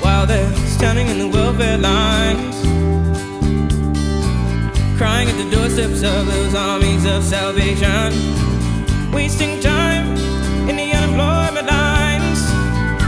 [0.00, 2.54] While they're standing in the welfare lines,
[4.96, 8.12] crying at the doorsteps of those armies of salvation,
[9.12, 10.06] wasting time
[10.68, 12.38] in the unemployment lines,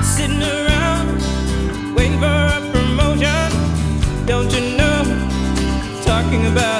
[0.04, 1.22] sitting around
[1.94, 4.26] waiting for a promotion.
[4.26, 4.98] Don't you know?
[6.02, 6.73] Talking about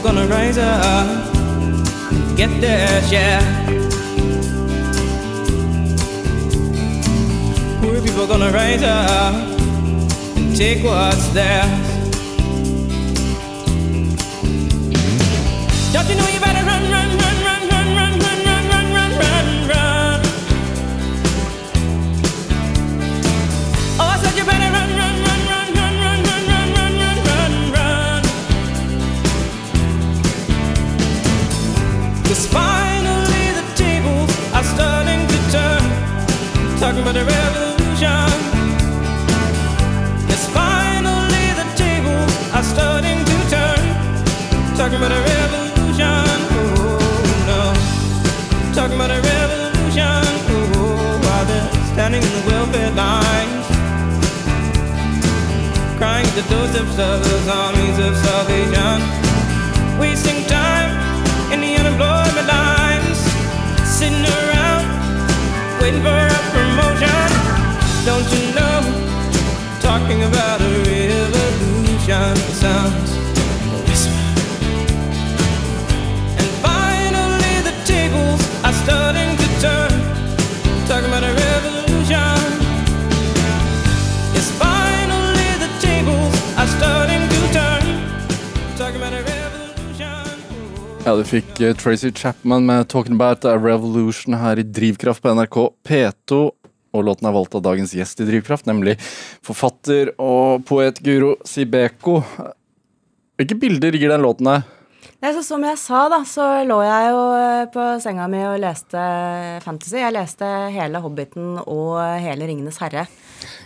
[0.00, 3.42] People gonna rise up and get their share.
[7.82, 9.34] Poor people gonna rise up
[10.38, 11.68] and take what's theirs.
[15.92, 16.39] Don't you know you
[32.50, 35.82] finally the tables are starting to turn.
[36.78, 38.28] Talking about a revolution.
[40.30, 43.82] Yes, finally, the tables are starting to turn.
[44.76, 46.26] Talking about a revolution.
[46.56, 47.62] Oh no.
[48.74, 50.22] Talking about a revolution.
[50.76, 51.20] Oh,
[51.92, 53.66] standing in the welfare lines.
[55.98, 56.44] Crying the
[56.98, 58.98] of those armies of salvation.
[60.00, 60.99] Wasting time the
[62.00, 63.18] unemployment lines.
[63.84, 64.84] Sitting around
[65.80, 67.28] waiting for a promotion.
[68.04, 68.80] Don't you know?
[69.80, 73.19] Talking about a revolution sounds
[91.10, 95.32] Ja, du fikk eh, Tracy Chapman med 'Talking About a Revolution' her i Drivkraft på
[95.34, 95.56] NRK
[95.88, 96.36] P2.
[96.94, 98.94] Og låten er valgt av dagens gjest i Drivkraft, nemlig
[99.42, 102.20] forfatter og poet Guro Sibeko.
[103.34, 104.70] Hvilke bilder gir den låten deg?
[105.18, 108.60] Nei, så som jeg sa, da, så lå jeg jo eh, på senga mi og
[108.62, 109.06] leste
[109.66, 109.98] fantasy.
[109.98, 110.46] Jeg leste
[110.76, 113.08] hele Hobbiten og hele Ringenes herre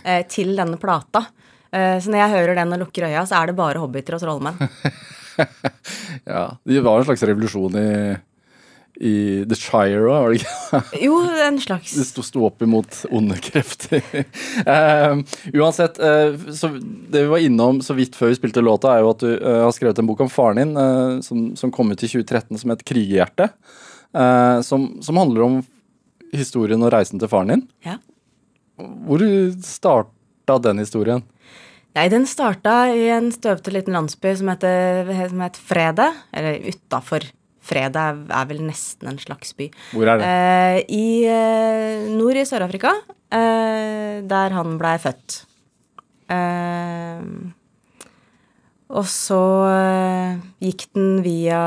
[0.01, 1.27] eh, til denne plata.
[1.69, 4.25] Eh, så når jeg hører den og lukker øya, så er det bare hobbiter og
[4.25, 4.65] trollmenn.
[6.25, 7.89] Ja, Det var en slags revolusjon i,
[9.03, 9.15] i
[9.49, 10.81] The Shire òg, var det ikke?
[11.05, 14.03] Jo, en slags Det sto, sto opp imot onde krefter.
[14.65, 15.21] uh,
[15.59, 19.13] uansett, uh, så det vi var innom så vidt før vi spilte låta, er jo
[19.13, 22.01] at du uh, har skrevet en bok om faren din eh, som, som kom ut
[22.01, 23.49] i 2013 som het 'Krigerhjerte'.
[24.63, 25.55] som, som handler om
[26.31, 27.63] historien og reisen til faren din.
[27.83, 27.97] Ja.
[28.79, 29.23] Hvor
[29.63, 31.23] starta den historien?
[31.95, 36.11] Nei, den starta i en støvete liten landsby som heter, som het Frede.
[36.35, 37.27] Eller utafor.
[37.65, 39.71] Frede er, vel nesten en slags by.
[39.95, 40.27] Hvor er det?
[40.29, 42.91] Eh, I eh, nord i Sør-Afrika,
[43.33, 45.39] eh, der han blei født.
[46.29, 47.23] Eh,
[48.95, 51.61] og så eh, gikk den via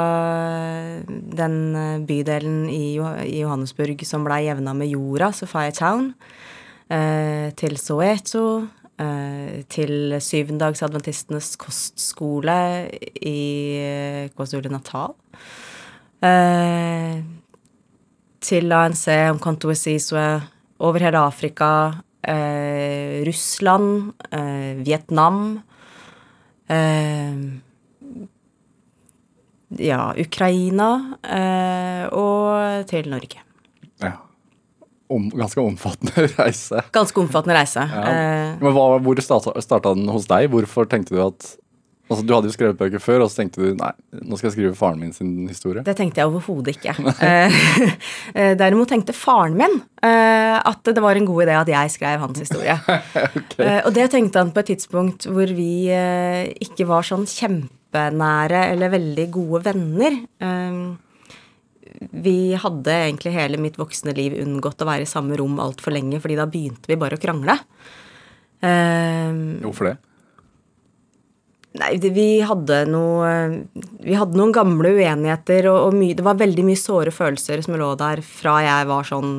[1.09, 2.95] den eh, bydelen i,
[3.41, 6.13] Johannesburg som blei jevna med jorda, Sophia Town,
[6.95, 8.45] eh, til Soweto,
[8.99, 12.59] til syvendagsadventistenes kostskole
[13.23, 13.41] i
[13.79, 15.15] eh, KwaZulu-Natal.
[16.27, 17.21] Eh,
[18.43, 20.27] til ANC, om Konto Siswe,
[20.79, 21.71] over hele Afrika,
[22.23, 25.61] eh, Russland, eh, Vietnam
[26.69, 27.35] eh,
[29.79, 33.48] Ja, Ukraina eh, og til Norge.
[35.09, 36.83] Om, ganske omfattende reise.
[36.93, 37.81] Ganske omfattende reise.
[37.89, 38.03] Ja.
[38.11, 40.51] Eh, Men hva, hvor starta, starta den hos deg?
[40.53, 41.55] Hvorfor tenkte du at
[42.09, 43.91] Altså, Du hadde jo skrevet bøker før, og så tenkte du nei,
[44.25, 45.83] nå skal jeg skrive faren min sin historie.
[45.85, 46.95] Det tenkte jeg overhodet ikke.
[47.29, 47.59] Eh,
[48.39, 52.39] eh, Derimot tenkte faren min at det var en god idé at jeg skrev hans
[52.41, 52.79] historie.
[52.79, 53.83] okay.
[53.83, 55.91] Og det tenkte han på et tidspunkt hvor vi
[56.65, 60.17] ikke var sånn kjempenære eller veldig gode venner.
[61.99, 66.21] Vi hadde egentlig hele mitt voksne liv unngått å være i samme rom altfor lenge,
[66.23, 67.59] fordi da begynte vi bare å krangle.
[68.63, 69.33] Eh,
[69.65, 69.97] Hvorfor det?
[71.79, 73.29] Nei, det, vi hadde noe
[74.03, 77.77] Vi hadde noen gamle uenigheter, og, og my, det var veldig mye såre følelser som
[77.79, 79.33] lå der fra jeg var sånn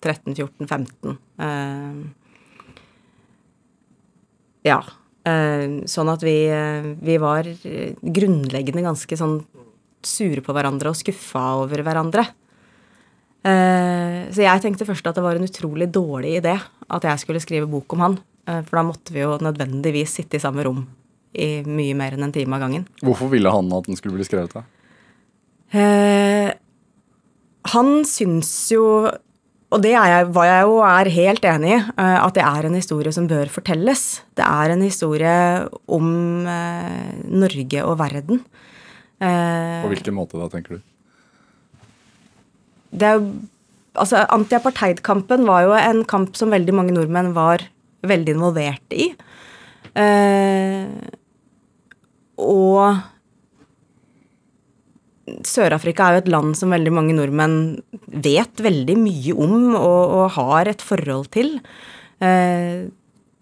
[0.00, 1.16] 13-14-15.
[1.40, 2.08] Uh,
[4.66, 4.80] ja.
[5.28, 7.48] Uh, sånn at vi, eh, vi var
[8.00, 9.42] grunnleggende ganske sånn
[10.06, 12.24] sure på hverandre og skuffa over hverandre.
[13.40, 16.58] Eh, så jeg tenkte først at det var en utrolig dårlig idé
[16.90, 18.18] at jeg skulle skrive bok om han.
[18.48, 20.84] Eh, for da måtte vi jo nødvendigvis sitte i samme rom
[21.30, 22.86] i mye mer enn en time av gangen.
[23.06, 24.54] Hvorfor ville han at den skulle bli skrevet?
[24.56, 24.64] da?
[25.70, 26.50] Eh,
[27.70, 28.84] han syns jo,
[29.70, 32.66] og det er jeg, var jeg jo er helt enig i, eh, at det er
[32.66, 34.24] en historie som bør fortelles.
[34.34, 35.36] Det er en historie
[35.86, 36.10] om
[37.30, 38.42] Norge og verden.
[39.20, 40.86] Eh, På hvilken måte da, tenker du?
[42.90, 43.32] det er jo
[44.00, 47.64] Altså, antiapartheidkampen var jo en kamp som veldig mange nordmenn var
[48.06, 49.08] veldig involvert i.
[49.98, 50.86] Eh,
[52.38, 53.00] og
[55.42, 57.58] Sør-Afrika er jo et land som veldig mange nordmenn
[58.22, 61.56] vet veldig mye om og, og har et forhold til.
[62.22, 62.86] Eh,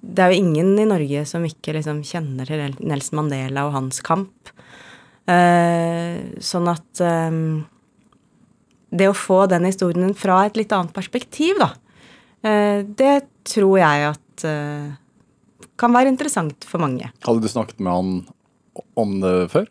[0.00, 4.00] det er jo ingen i Norge som ikke liksom kjenner til Nelson Mandela og hans
[4.00, 4.52] kamp.
[5.28, 7.40] Eh, sånn at eh,
[8.88, 11.72] det å få den historien fra et litt annet perspektiv, da,
[12.48, 14.46] eh, det tror jeg at
[15.78, 17.08] kan være interessant for mange.
[17.26, 19.66] Hadde du snakket med han om det før?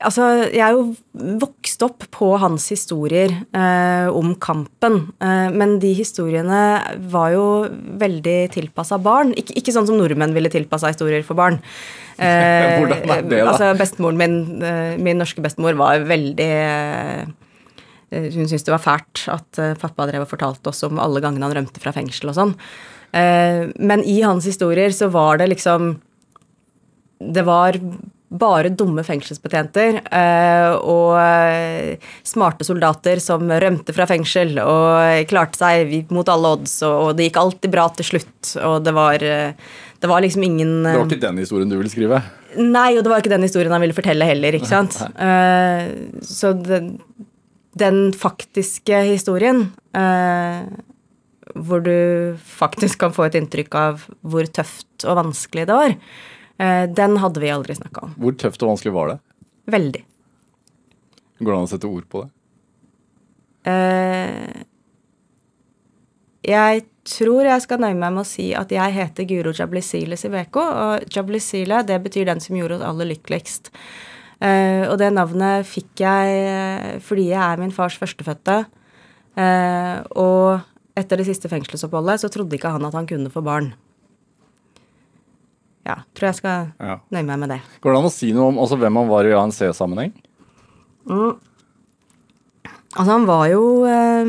[0.00, 0.94] Altså, jeg er jo
[1.42, 5.02] vokst opp på hans historier eh, om kampen.
[5.20, 6.60] Eh, men de historiene
[7.12, 7.44] var jo
[8.00, 9.34] veldig tilpassa barn.
[9.36, 11.60] Ik ikke sånn som nordmenn ville tilpassa historier for barn.
[12.20, 13.48] Eh, Hvordan er det, da?
[13.48, 17.24] Altså, bestemoren min, eh, min norske bestemor, var veldig eh,
[18.10, 21.54] Hun syntes det var fælt at pappa drev og fortalte oss om alle gangene han
[21.60, 22.54] rømte fra fengsel og sånn.
[23.14, 25.92] Men i hans historier så var det liksom
[27.20, 27.78] det var
[28.30, 30.00] bare dumme fengselsbetjenter
[30.82, 37.28] og smarte soldater som rømte fra fengsel og klarte seg mot alle odds, og, det
[37.28, 38.54] gikk alltid bra til slutt.
[38.58, 39.26] Og det var,
[40.00, 42.22] det var liksom ingen Det var ikke den historien du ville skrive?
[42.56, 44.96] Nei, og det var ikke den historien han ville fortelle heller, ikke sant.
[45.14, 46.94] Uh, så den,
[47.78, 50.64] den faktiske historien, uh,
[51.54, 55.94] hvor du faktisk kan få et inntrykk av hvor tøft og vanskelig det var,
[56.64, 58.18] uh, den hadde vi aldri snakka om.
[58.24, 59.18] Hvor tøft og vanskelig var det?
[59.70, 60.04] Veldig.
[61.40, 62.32] Går det an å sette ord på det?
[63.70, 64.59] Eh,
[66.46, 70.60] jeg tror jeg skal nøye meg med å si at jeg heter Guro Jablisile Siveko,
[70.62, 73.72] og Jablisile, det betyr den som gjorde oss aller lykkeligst.
[74.40, 78.62] Uh, og det navnet fikk jeg eh, fordi jeg er min fars førstefødte.
[79.36, 83.74] Uh, og etter det siste fengselsoppholdet så trodde ikke han at han kunne få barn.
[85.84, 86.98] Ja, tror jeg skal Ja.
[87.12, 87.60] nøye meg med det.
[87.84, 90.12] Går det an å si noe om altså, hvem han var i ANC-sammenheng?
[92.96, 94.24] Altså, han var jo eh,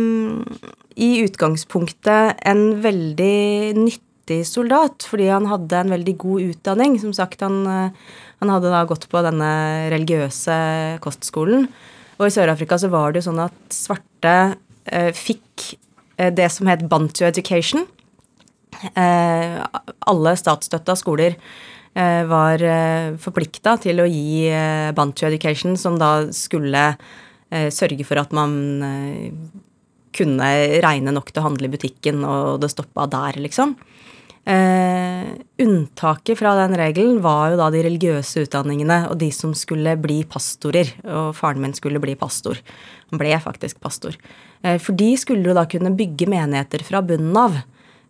[0.95, 6.99] i utgangspunktet en veldig nyttig soldat, fordi han hadde en veldig god utdanning.
[7.01, 7.91] Som sagt, han, eh,
[8.39, 9.51] han hadde da gått på denne
[9.93, 11.67] religiøse kostskolen.
[12.19, 14.35] Og i Sør-Afrika så var det jo sånn at svarte
[14.85, 15.73] eh, fikk
[16.17, 17.87] eh, det som het Bantu education.
[18.95, 19.57] Eh,
[20.07, 26.29] alle statsstøtta skoler eh, var eh, forplikta til å gi eh, Bantu education, som da
[26.35, 26.85] skulle
[27.49, 28.55] eh, sørge for at man
[30.15, 30.47] kunne
[30.83, 33.75] regne nok til å handle i butikken, og det stoppa der, liksom.
[34.41, 35.27] Eh,
[35.61, 40.23] unntaket fra den regelen var jo da de religiøse utdanningene og de som skulle bli
[40.25, 40.89] pastorer.
[41.05, 42.57] Og faren min skulle bli pastor.
[43.11, 44.17] Han ble faktisk pastor.
[44.63, 47.59] Eh, for de skulle jo da kunne bygge menigheter fra bunnen av.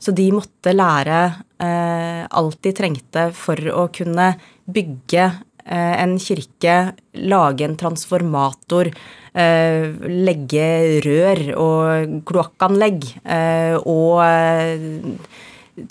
[0.01, 1.19] Så de måtte lære
[1.61, 4.31] eh, alt de trengte for å kunne
[4.71, 5.27] bygge
[5.65, 6.75] en kirke,
[7.13, 8.89] lage en transformator,
[9.37, 10.67] eh, legge
[11.05, 14.87] rør og kloakkanlegg eh, og eh,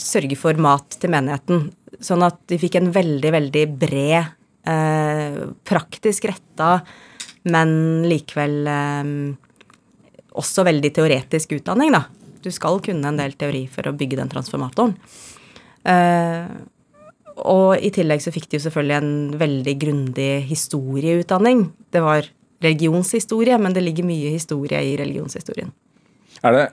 [0.01, 1.69] sørge for mat til menigheten.
[2.01, 4.35] Sånn at de fikk en veldig, veldig bred,
[4.69, 6.81] eh, praktisk retta,
[7.51, 9.15] men likevel eh,
[10.41, 12.07] også veldig teoretisk utdanning, da.
[12.41, 14.95] Du skal kunne en del teori for å bygge den transformatoren.
[17.49, 21.69] Og i tillegg så fikk de jo selvfølgelig en veldig grundig historieutdanning.
[21.93, 22.29] Det var
[22.61, 25.73] religionshistorie, men det ligger mye historie i religionshistorien.
[26.45, 26.69] Er det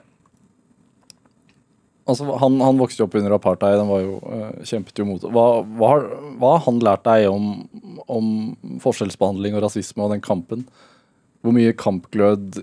[2.07, 5.25] Altså, han, han vokste jo opp under apartheid, han var jo, eh, kjempet jo mot
[5.27, 5.41] hva,
[5.75, 5.89] hva,
[6.39, 7.49] hva har han lært deg om,
[8.07, 8.29] om
[8.79, 10.63] forskjellsbehandling og rasisme og den kampen?
[11.43, 12.61] Hvor mye kampglød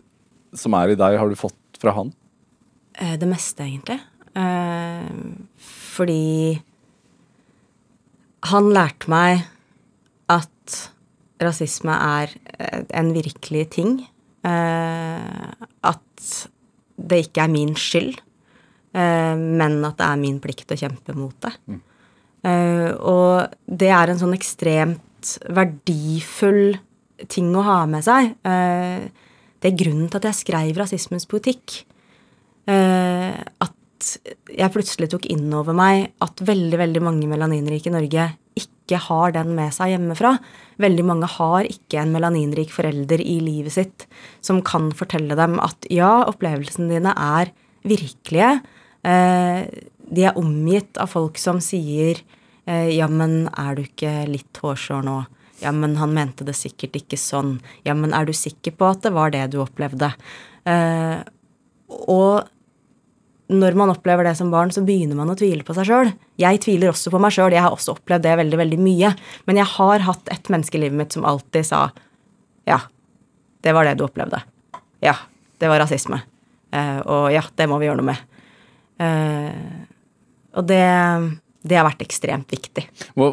[0.56, 2.14] som er i deg, har du fått fra han?
[2.96, 4.00] Eh, Det meste, egentlig.
[4.32, 5.12] Eh,
[5.68, 6.62] fordi
[8.50, 9.44] han lærte meg
[10.32, 10.76] at
[11.44, 13.96] rasisme er eh, en virkelig ting.
[14.44, 15.50] Eh,
[15.84, 16.30] at
[16.94, 18.18] det ikke er min skyld,
[18.94, 21.56] eh, men at det er min plikt å kjempe mot det.
[21.66, 21.82] Mm.
[23.00, 26.74] og det er en sånn ekstremt verdifull
[27.32, 28.34] ting å ha med seg.
[28.44, 31.78] Det er grunnen til at jeg skrev rasismens politikk.
[32.68, 33.32] Eh,
[34.50, 38.28] jeg plutselig tok inn over meg at veldig veldig mange melaninrike i Norge
[38.58, 40.36] ikke har den med seg hjemmefra.
[40.82, 44.06] Veldig mange har ikke en melaninrik forelder i livet sitt
[44.44, 47.52] som kan fortelle dem at ja, opplevelsene dine er
[47.88, 48.58] virkelige.
[49.04, 49.64] Eh,
[50.04, 52.20] de er omgitt av folk som sier
[52.68, 55.22] eh, ja, men er du ikke litt hårsår nå?
[55.62, 57.56] Ja, men han mente det sikkert ikke sånn.
[57.86, 60.10] Ja, men er du sikker på at det var det du opplevde?
[60.68, 61.22] Eh,
[61.88, 62.50] og
[63.52, 66.12] når man opplever det som barn, så begynner man å tvile på seg sjøl.
[66.40, 69.10] Jeg tviler også på meg sjøl, jeg har også opplevd det veldig, veldig mye.
[69.48, 71.82] Men jeg har hatt et menneske i livet mitt som alltid sa
[72.64, 72.78] ja,
[73.60, 74.40] det var det du opplevde.
[75.04, 75.18] Ja,
[75.60, 76.22] det var rasisme.
[76.74, 78.40] Uh, og ja, det må vi gjøre noe med.
[78.96, 79.84] Uh,
[80.56, 80.80] og det,
[81.68, 82.86] det har vært ekstremt viktig.
[83.18, 83.28] Hva,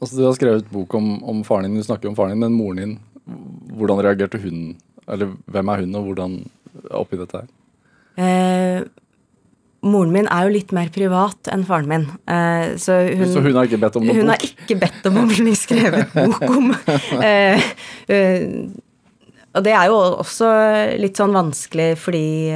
[0.00, 2.58] altså, du har skrevet bok om, om faren din, du snakker om faren din, men
[2.58, 2.98] moren din,
[3.78, 4.74] hvordan reagerte hun?
[5.06, 6.36] Eller hvem er hun, og hvordan
[6.98, 7.50] oppi dette her?
[8.14, 8.84] Eh,
[9.84, 12.06] Moren min er jo litt mer privat enn faren min.
[12.30, 15.20] eh, så, hun, Så hun har ikke bedt om noen hun har ikke bedt om
[15.20, 16.72] å bli skrevet bok om.
[17.24, 17.62] Eh,
[18.10, 18.44] eh,
[19.54, 20.48] og det er jo også
[20.98, 22.50] litt sånn vanskelig, fordi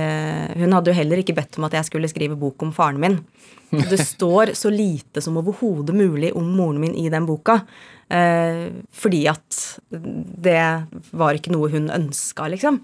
[0.59, 3.21] hun hadde jo heller ikke bedt om at jeg skulle skrive bok om faren min.
[3.71, 7.61] Det står så lite som overhodet mulig om moren min i den boka.
[8.91, 9.61] fordi at
[9.95, 10.65] det
[11.13, 12.83] var ikke noe hun ønska, liksom.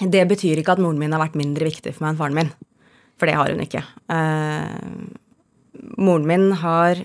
[0.00, 2.54] Det betyr ikke at moren min har vært mindre viktig for meg enn faren min.
[3.16, 3.82] For det har hun ikke.
[4.12, 7.00] Eh, moren min har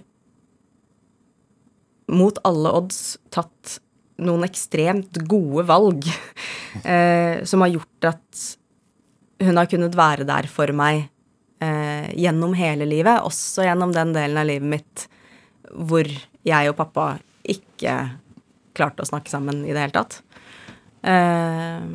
[2.11, 3.77] mot alle odds tatt
[4.21, 6.05] noen ekstremt gode valg
[6.83, 8.43] eh, som har gjort at
[9.41, 11.07] hun har kunnet være der for meg
[11.63, 15.07] eh, gjennom hele livet, også gjennom den delen av livet mitt
[15.71, 16.07] hvor
[16.45, 17.05] jeg og pappa
[17.47, 17.95] ikke
[18.75, 20.19] klarte å snakke sammen i det hele tatt.
[21.07, 21.87] Eh,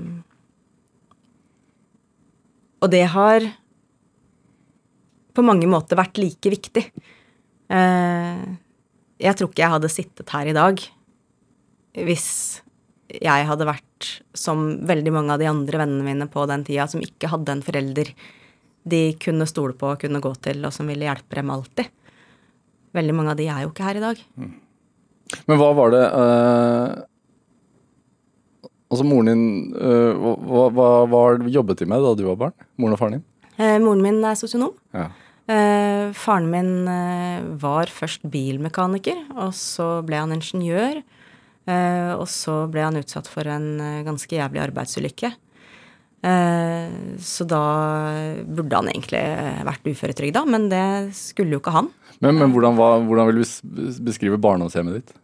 [2.83, 3.47] og det har
[5.37, 6.85] på mange måter vært like viktig.
[7.69, 8.45] Eh,
[9.23, 10.81] jeg tror ikke jeg hadde sittet her i dag
[11.97, 12.29] hvis
[13.09, 17.01] jeg hadde vært som veldig mange av de andre vennene mine på den tida, som
[17.01, 18.11] ikke hadde en forelder
[18.87, 21.89] de kunne stole på og kunne gå til, og som ville hjelpe dem alltid.
[22.97, 24.21] Veldig mange av de er jo ikke her i dag.
[25.49, 27.05] Men hva var det eh,
[28.87, 32.55] Altså, moren din eh, hva, hva, hva jobbet de med da du var barn?
[32.79, 33.25] Moren og faren din?
[33.57, 34.77] Eh, moren min er sosionom.
[34.95, 35.09] Ja.
[35.47, 41.03] Eh, faren min eh, var først bilmekaniker, og så ble han ingeniør.
[41.67, 45.31] Eh, og så ble han utsatt for en eh, ganske jævlig arbeidsulykke.
[46.27, 47.63] Eh, så da
[48.49, 49.23] burde han egentlig
[49.69, 50.85] vært uføretrygda, men det
[51.15, 51.93] skulle jo ikke han.
[52.25, 55.17] Men, men hvordan, var, hvordan vil du bes- beskrive barndomshjemmet ditt?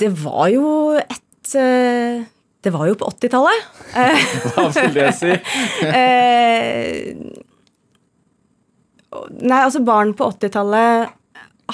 [0.00, 0.66] Det var jo
[0.96, 2.22] et eh,
[2.60, 3.68] Det var jo på 80-tallet.
[3.96, 5.32] Eh, Hva vil det si?
[6.00, 7.14] Eh,
[9.40, 11.16] nei, altså barn på 80-tallet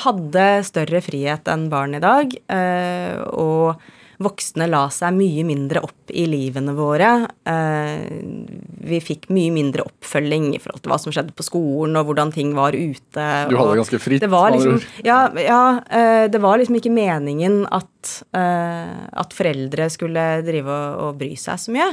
[0.04, 2.32] hadde større frihet enn barn i dag.
[2.52, 3.80] eh, og
[4.22, 7.10] voksne la seg mye mindre opp i livene våre.
[7.48, 8.04] Eh,
[8.86, 12.32] vi fikk mye mindre oppfølging i forhold til hva som skjedde på skolen, og hvordan
[12.34, 13.26] ting var ute.
[13.50, 16.94] Du hadde det ganske fritt, Det var liksom, ja, ja, eh, det var liksom ikke
[16.94, 21.90] meningen at, eh, at foreldre skulle drive og, og bry seg så mye.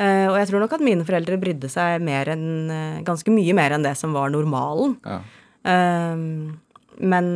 [0.00, 3.82] Og jeg tror nok at mine foreldre brydde seg mer enn, ganske mye mer enn
[3.84, 4.94] det som var normalen.
[5.04, 5.18] Ja.
[6.96, 7.28] Men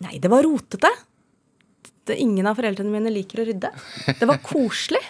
[0.00, 0.90] Nei, det var rotete.
[2.14, 3.70] Ingen av foreldrene mine liker å rydde.
[4.20, 5.02] Det var koselig.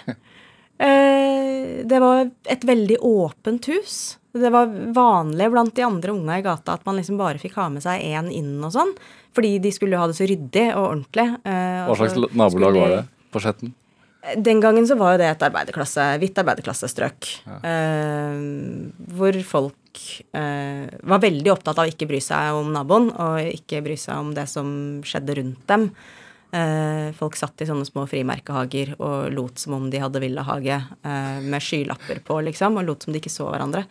[0.78, 4.18] Eh, det var et veldig åpent hus.
[4.36, 7.70] Det var vanlig blant de andre unga i gata at man liksom bare fikk ha
[7.72, 8.92] med seg én inn og sånn.
[9.36, 11.26] Fordi de skulle ha det så ryddig og ordentlig.
[11.48, 13.74] eh, Hva slags nabolag skulle var det på Skjetten?
[14.42, 17.28] den gangen så var jo det et arbeiderklasse, hvitt arbeiderklassestrøk.
[17.62, 18.40] Eh,
[19.14, 19.76] hvor folk
[21.06, 24.34] var veldig opptatt av å ikke bry seg om naboen, og ikke bry seg om
[24.36, 24.66] det som
[25.06, 25.86] skjedde rundt dem.
[26.54, 31.40] Eh, folk satt i sånne små frimerkehager og lot som om de hadde villahage eh,
[31.42, 33.82] med skylapper på, liksom, og lot som de ikke så hverandre.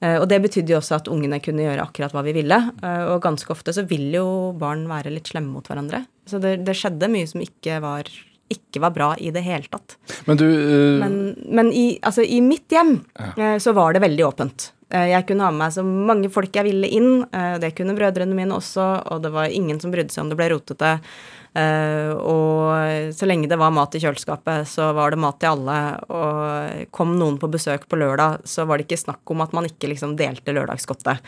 [0.00, 2.58] Eh, og det betydde jo også at ungene kunne gjøre akkurat hva vi ville.
[2.82, 4.26] og ganske ofte så vil jo
[4.58, 6.04] barn være litt slemme mot hverandre.
[6.26, 8.08] Så det, det skjedde mye som ikke var,
[8.50, 9.98] ikke var bra i det hele tatt.
[10.26, 13.02] Men du eh, Men, men i, altså, i mitt hjem
[13.36, 13.58] ja.
[13.60, 14.72] så var det veldig åpent.
[14.92, 17.22] Jeg kunne ha med meg så mange folk jeg ville inn.
[17.62, 20.50] det kunne brødrene mine også, og det var ingen som brydde seg om det ble
[20.52, 20.90] rotete.
[21.54, 25.78] Eh, og så lenge det var mat i kjøleskapet, så var det mat til alle.
[26.08, 29.68] Og kom noen på besøk på lørdag, så var det ikke snakk om at man
[29.68, 31.20] ikke liksom delte lørdagsgodtet.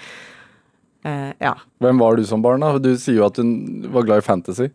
[1.05, 1.53] Eh, ja.
[1.85, 2.64] Hvem var du som barn?
[2.64, 2.72] da?
[2.81, 4.70] Du sier jo at du var glad i fantasy.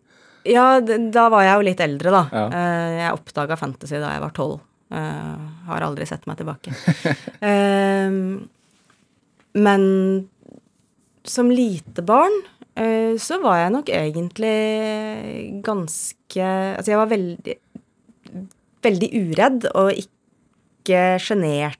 [0.48, 2.22] Ja, da var jeg jo litt eldre, da.
[2.32, 2.44] Ja.
[2.54, 4.60] Eh, Jeg oppdaga fantasy da jeg var tolv.
[4.90, 6.72] Har aldri sett meg tilbake.
[9.52, 9.84] Men
[11.26, 12.34] som lite barn
[13.20, 14.52] så var jeg nok egentlig
[15.66, 17.56] ganske Altså, jeg var veldig
[18.84, 21.78] veldig uredd og ikke sjenert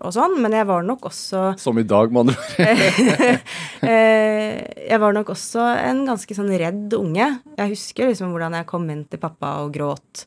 [0.00, 3.40] og sånn, men jeg var nok også Som i dag, med andre ord.
[3.84, 7.26] Eh, jeg var nok også en ganske sånn redd unge.
[7.58, 10.24] Jeg husker liksom hvordan jeg kom inn til pappa og gråt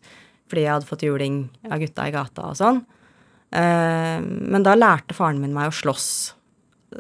[0.48, 2.84] fordi jeg hadde fått juling av gutta i gata og sånn.
[3.50, 6.12] Eh, men da lærte faren min meg å slåss.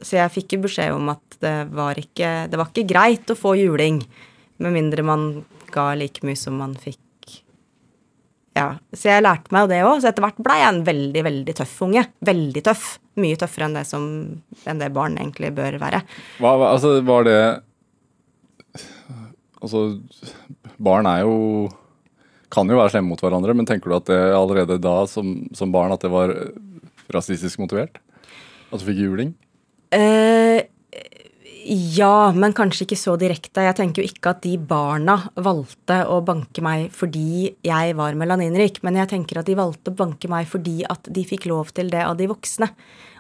[0.04, 3.38] Så jeg fikk jo beskjed om at det var ikke, det var ikke greit å
[3.38, 4.02] få juling.
[4.64, 5.28] Med mindre man
[5.72, 7.00] ga like mye som man fikk.
[8.58, 10.02] Ja, Så jeg lærte meg jo det òg.
[10.02, 12.04] Så etter hvert blei jeg en veldig, veldig tøff unge.
[12.26, 12.88] Veldig tøff.
[13.22, 14.04] Mye tøffere enn det, som,
[14.70, 16.04] enn det barn egentlig bør være.
[16.42, 17.40] Hva, altså, var det
[19.58, 19.80] Altså,
[20.78, 21.38] barn er jo
[22.54, 25.74] Kan jo være slemme mot hverandre, men tenker du at det allerede da, som, som
[25.74, 26.32] barn, at det var
[27.14, 27.98] rasistisk motivert?
[28.70, 29.34] At du fikk juling?
[29.94, 30.60] Eh,
[31.68, 33.64] ja, men kanskje ikke så direkte.
[33.66, 38.80] Jeg tenker jo ikke at de barna valgte å banke meg fordi jeg var melaninrik,
[38.88, 41.92] men jeg tenker at de valgte å banke meg fordi at de fikk lov til
[41.92, 42.70] det av de voksne.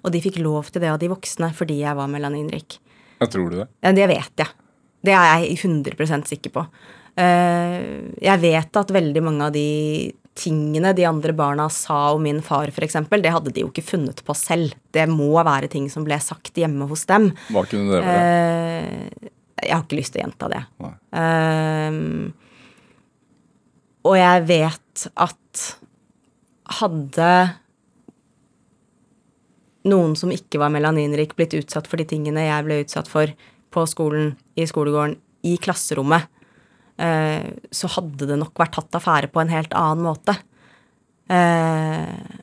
[0.05, 2.79] Og de fikk lov til det av de voksne fordi jeg var melaninrik.
[3.17, 3.67] Jeg tror du det?
[3.83, 4.55] Ja, det vet jeg.
[5.07, 6.63] Det er jeg 100% sikker på.
[7.17, 7.83] Eh,
[8.21, 9.67] jeg vet at veldig mange av de
[10.37, 14.21] tingene de andre barna sa om min far, f.eks., det hadde de jo ikke funnet
[14.25, 14.75] på selv.
[14.93, 17.31] Det må være ting som ble sagt hjemme hos dem.
[17.53, 18.17] Hva kunne det være?
[18.17, 19.31] Eh,
[19.65, 20.63] jeg har ikke lyst til å gjenta det.
[21.21, 21.91] Eh,
[24.07, 25.67] og jeg vet at
[26.77, 27.31] hadde
[29.87, 33.31] noen som ikke var melaninrik, blitt utsatt for de tingene jeg ble utsatt for
[33.73, 35.17] på skolen, i skolegården,
[35.47, 36.27] i klasserommet,
[36.97, 40.33] så hadde det nok vært tatt affære på en helt annen måte.
[41.29, 42.37] Eh,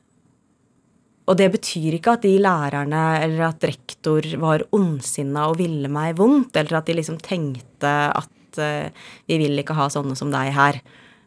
[1.25, 6.19] og det betyr ikke at de lærerne eller at rektor var ondsinna og ville meg
[6.19, 8.93] vondt, eller at de liksom tenkte at eh,
[9.29, 10.79] vi vil ikke ha sånne som deg her,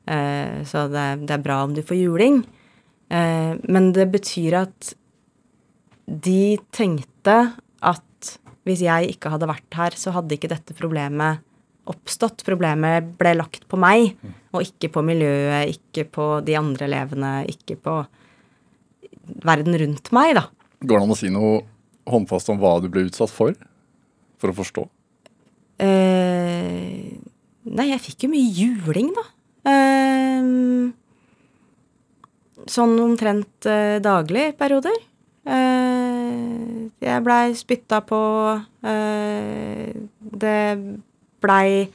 [0.06, 2.44] eh, så det, er bra om du får juling.
[3.10, 4.94] Eh, men det betyr at
[6.06, 7.40] de tenkte
[7.82, 8.32] at
[8.68, 11.42] hvis jeg ikke hadde vært her, så hadde ikke dette problemet
[11.90, 12.44] oppstått.
[12.46, 14.14] Problemet ble lagt på meg,
[14.52, 17.98] og ikke på miljøet, ikke på de andre elevene, ikke på
[19.44, 20.46] verden rundt meg, da.
[20.84, 21.58] Går det an å si noe
[22.08, 23.56] håndfast om hva du ble utsatt for?
[24.38, 24.86] For å forstå?
[25.78, 27.18] Uh,
[27.68, 29.24] nei, jeg fikk jo mye juling, da.
[29.68, 30.88] Uh,
[32.68, 35.04] sånn omtrent uh, daglig perioder.
[35.48, 38.18] Jeg blei spytta på.
[40.42, 40.58] det
[41.44, 41.88] blei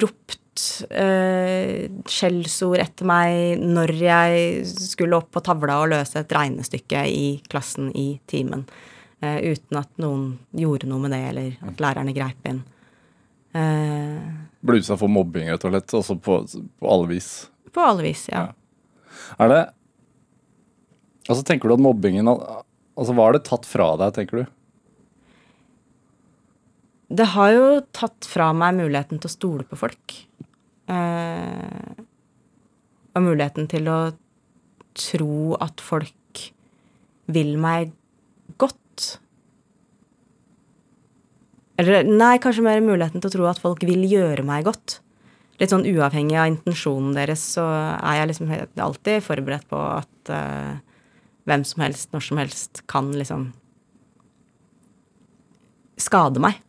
[0.00, 0.36] ropt
[0.90, 7.24] eh, skjellsord etter meg når jeg skulle opp på tavla og løse et regnestykke i
[7.50, 8.66] klassen i timen.
[9.22, 12.62] eh, uten at noen gjorde noe med det, eller at lærerne greip inn.
[13.52, 14.30] Eh,
[14.62, 15.94] Ble utsatt for mobbing, rett og slett?
[15.98, 16.38] Altså på,
[16.80, 17.30] på alle vis?
[17.72, 18.48] på alle vis, ja.
[19.38, 19.60] Er det
[21.30, 24.48] Altså, tenker du at mobbingen Altså, hva er det tatt fra deg, tenker du?
[27.10, 30.14] Det har jo tatt fra meg muligheten til å stole på folk.
[30.90, 32.04] Eh,
[33.10, 33.98] og muligheten til å
[34.94, 36.44] tro at folk
[37.30, 37.90] vil meg
[38.62, 39.16] godt.
[41.80, 45.00] Eller nei, kanskje mer muligheten til å tro at folk vil gjøre meg godt.
[45.60, 47.66] Litt sånn uavhengig av intensjonen deres, så
[47.98, 48.54] er jeg liksom
[48.86, 50.78] alltid forberedt på at eh,
[51.50, 53.50] hvem som helst, når som helst, kan liksom
[56.00, 56.60] skade meg.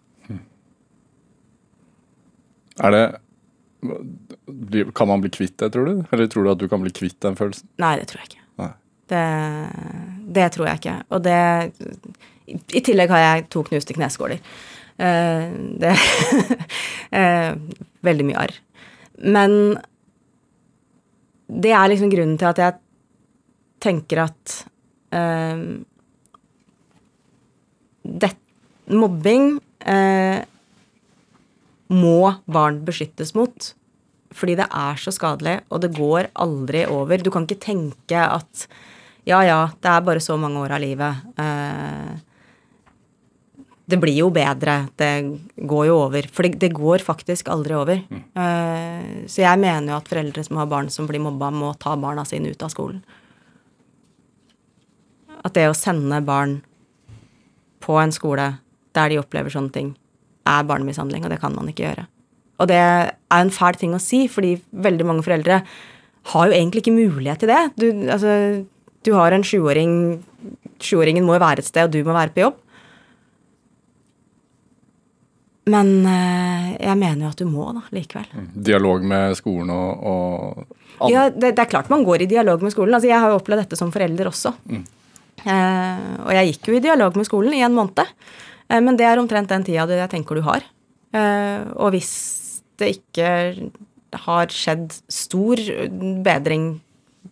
[2.80, 3.06] Er det
[4.96, 6.04] Kan man bli kvitt det, tror du?
[6.12, 7.68] Eller tror du at du kan bli kvitt den følelsen?
[7.82, 8.38] Nei, det tror jeg ikke.
[9.12, 9.24] Det,
[10.32, 10.98] det tror jeg ikke.
[11.12, 11.40] Og det
[12.48, 14.40] I i tillegg har jeg to knuste kneskåler.
[15.02, 15.52] Uh,
[15.82, 15.92] det
[17.16, 17.56] uh,
[18.08, 18.56] Veldig mye arr.
[19.22, 19.54] Men
[21.52, 22.78] det er liksom grunnen til at jeg
[23.84, 24.56] tenker at
[25.16, 25.64] uh,
[28.02, 28.32] det,
[28.92, 30.42] Mobbing eh,
[31.92, 33.74] må barn beskyttes mot.
[34.32, 37.20] Fordi det er så skadelig, og det går aldri over.
[37.20, 38.68] Du kan ikke tenke at
[39.28, 41.26] ja, ja, det er bare så mange år av livet.
[41.38, 42.14] Eh,
[43.92, 44.88] det blir jo bedre.
[44.98, 45.12] Det
[45.68, 46.28] går jo over.
[46.32, 48.02] For det, det går faktisk aldri over.
[48.10, 51.98] Eh, så jeg mener jo at foreldre som har barn som blir mobba, må ta
[52.00, 53.04] barna sine ut av skolen.
[55.42, 56.62] At det å sende barn
[57.82, 58.54] på en skole
[58.96, 59.94] der de opplever sånne ting,
[60.48, 62.08] er barnemishandling, og det kan man ikke gjøre.
[62.62, 65.62] Og det er en fæl ting å si, fordi veldig mange foreldre
[66.32, 67.62] har jo egentlig ikke mulighet til det.
[67.82, 68.34] Du, altså,
[69.06, 69.96] du har en sjuåring
[70.82, 72.56] Sjuåringen må jo være et sted, og du må være på jobb.
[75.70, 78.48] Men eh, jeg mener jo at du må, da, likevel.
[78.70, 80.08] Dialog med skolen og,
[81.02, 82.98] og Ja, det, det er klart man går i dialog med skolen.
[82.98, 84.56] Altså, jeg har jo opplevd dette som forelder også.
[84.74, 88.10] Eh, og jeg gikk jo i dialog med skolen i en måned.
[88.72, 90.64] Eh, men det er omtrent den tida du- jeg tenker du har.
[91.14, 93.72] Eh, og hvis det ikke
[94.26, 95.56] har skjedd stor
[96.24, 96.80] bedring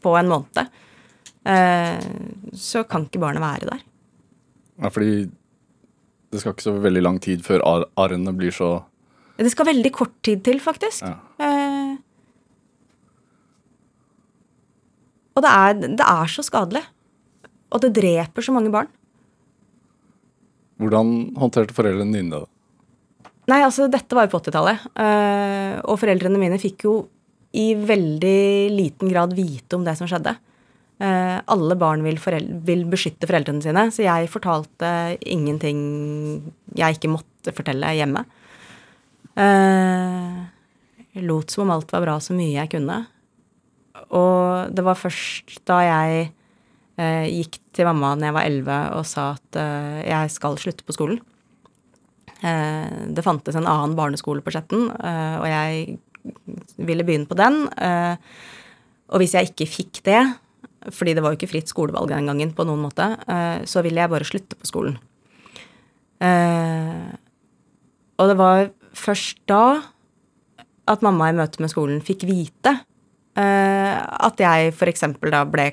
[0.04, 0.68] på en måned,
[1.46, 2.00] eh,
[2.54, 3.80] så kan ikke barnet være der.
[4.82, 5.30] ja, Fordi
[6.32, 8.84] det skal ikke så veldig lang tid før ar arrene blir så
[9.38, 11.02] Det skal veldig kort tid til, faktisk.
[11.02, 11.16] Ja.
[15.38, 16.84] Og det er, det er så skadelig.
[17.72, 18.90] Og det dreper så mange barn.
[20.80, 22.50] Hvordan håndterte foreldrene dine det?
[23.50, 24.86] Nei, altså, dette var jo på 80-tallet.
[25.04, 26.94] eh, og foreldrene mine fikk jo
[27.58, 30.36] i veldig liten grad vite om det som skjedde.
[31.00, 32.20] Eh, alle barn vil,
[32.68, 35.80] vil beskytte foreldrene sine, så jeg fortalte ingenting
[36.76, 38.26] jeg ikke måtte fortelle hjemme.
[39.40, 40.36] Eh,
[41.16, 43.00] jeg lot som om alt var bra så mye jeg kunne.
[44.16, 46.36] Og det var først da jeg eh,
[47.00, 50.96] gikk til mamma når jeg var elleve og sa at eh, jeg skal slutte på
[50.96, 51.22] skolen.
[52.40, 55.98] Eh, det fantes en annen barneskole på Skjetten, eh, og jeg
[56.80, 57.62] ville begynne på den.
[57.80, 58.16] Eh,
[59.10, 60.22] og hvis jeg ikke fikk det,
[60.96, 64.02] fordi det var jo ikke fritt skolevalg den gangen på noen måte, eh, så ville
[64.02, 65.00] jeg bare slutte på skolen.
[66.24, 67.08] Eh,
[68.20, 69.80] og det var først da
[70.90, 72.74] at mamma i møte med skolen fikk vite
[73.40, 75.06] eh, at jeg f.eks.
[75.32, 75.70] da ble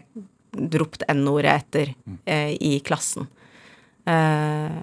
[0.80, 1.94] ropt N-ordet etter
[2.26, 3.28] eh, i klassen.
[4.06, 4.78] Eh,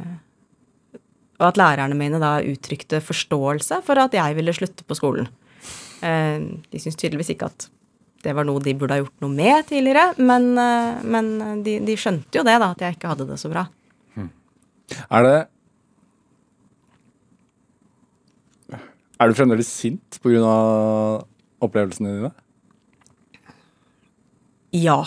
[1.41, 5.28] og at lærerne mine da uttrykte forståelse for at jeg ville slutte på skolen.
[6.03, 6.39] Eh,
[6.71, 7.69] de syntes tydeligvis ikke at
[8.24, 11.97] det var noe de burde ha gjort noe med tidligere, men, eh, men de, de
[11.99, 13.65] skjønte jo det, da, at jeg ikke hadde det så bra.
[15.09, 15.36] Er det
[19.21, 21.24] Er du fremdeles sint pga.
[21.63, 22.32] opplevelsene dine?
[24.76, 24.97] Ja.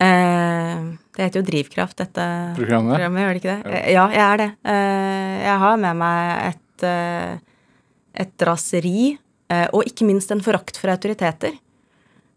[0.00, 0.76] Eh,
[1.16, 2.26] det heter jo Drivkraft, dette
[2.56, 2.94] Programmet?
[2.96, 3.80] programmet, gjør det ikke det?
[3.92, 4.50] Ja, jeg er det.
[4.64, 7.34] Eh, jeg har med meg et, eh,
[8.24, 9.18] et raseri,
[9.74, 11.56] og ikke minst en forakt for autoriteter.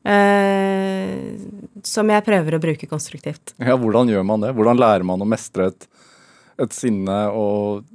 [0.04, 1.38] Eh,
[1.86, 3.54] som jeg prøver å bruke konstruktivt.
[3.62, 4.52] Ja, hvordan gjør man det?
[4.58, 5.86] Hvordan lærer man å mestre et,
[6.60, 7.86] et sinne og,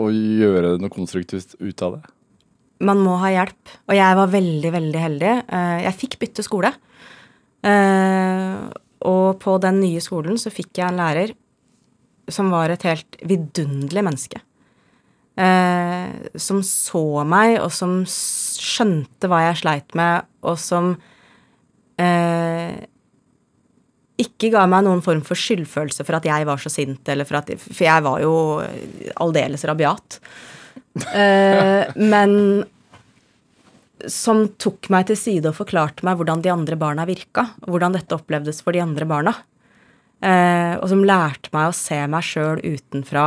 [0.00, 2.02] og gjøre noe konstruktivt ut av det?
[2.86, 3.74] Man må ha hjelp.
[3.90, 5.34] Og jeg var veldig, veldig heldig.
[5.58, 6.72] Eh, Jeg fikk bytte skole.
[7.62, 8.56] Eh,
[9.08, 11.34] Og på den nye skolen så fikk jeg en lærer
[12.30, 14.40] som var et helt vidunderlig menneske.
[15.36, 20.92] Eh, Som så meg, og som skjønte hva jeg sleit med, og som
[21.98, 22.76] eh,
[24.22, 27.40] ikke ga meg noen form for skyldfølelse for at jeg var så sint, eller for
[27.40, 28.34] at For jeg var jo
[29.24, 30.20] aldeles rabiat.
[31.16, 32.36] Eh, men
[34.10, 37.48] som tok meg til side og forklarte meg hvordan de andre barna virka.
[37.66, 39.34] Hvordan dette opplevdes for de andre barna.
[40.22, 43.24] Eh, og som lærte meg å se meg sjøl utenfra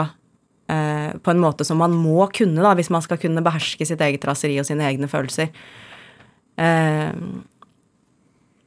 [0.72, 4.04] eh, på en måte som man må kunne da, hvis man skal kunne beherske sitt
[4.04, 5.52] eget raseri og sine egne følelser.
[6.56, 7.12] Eh,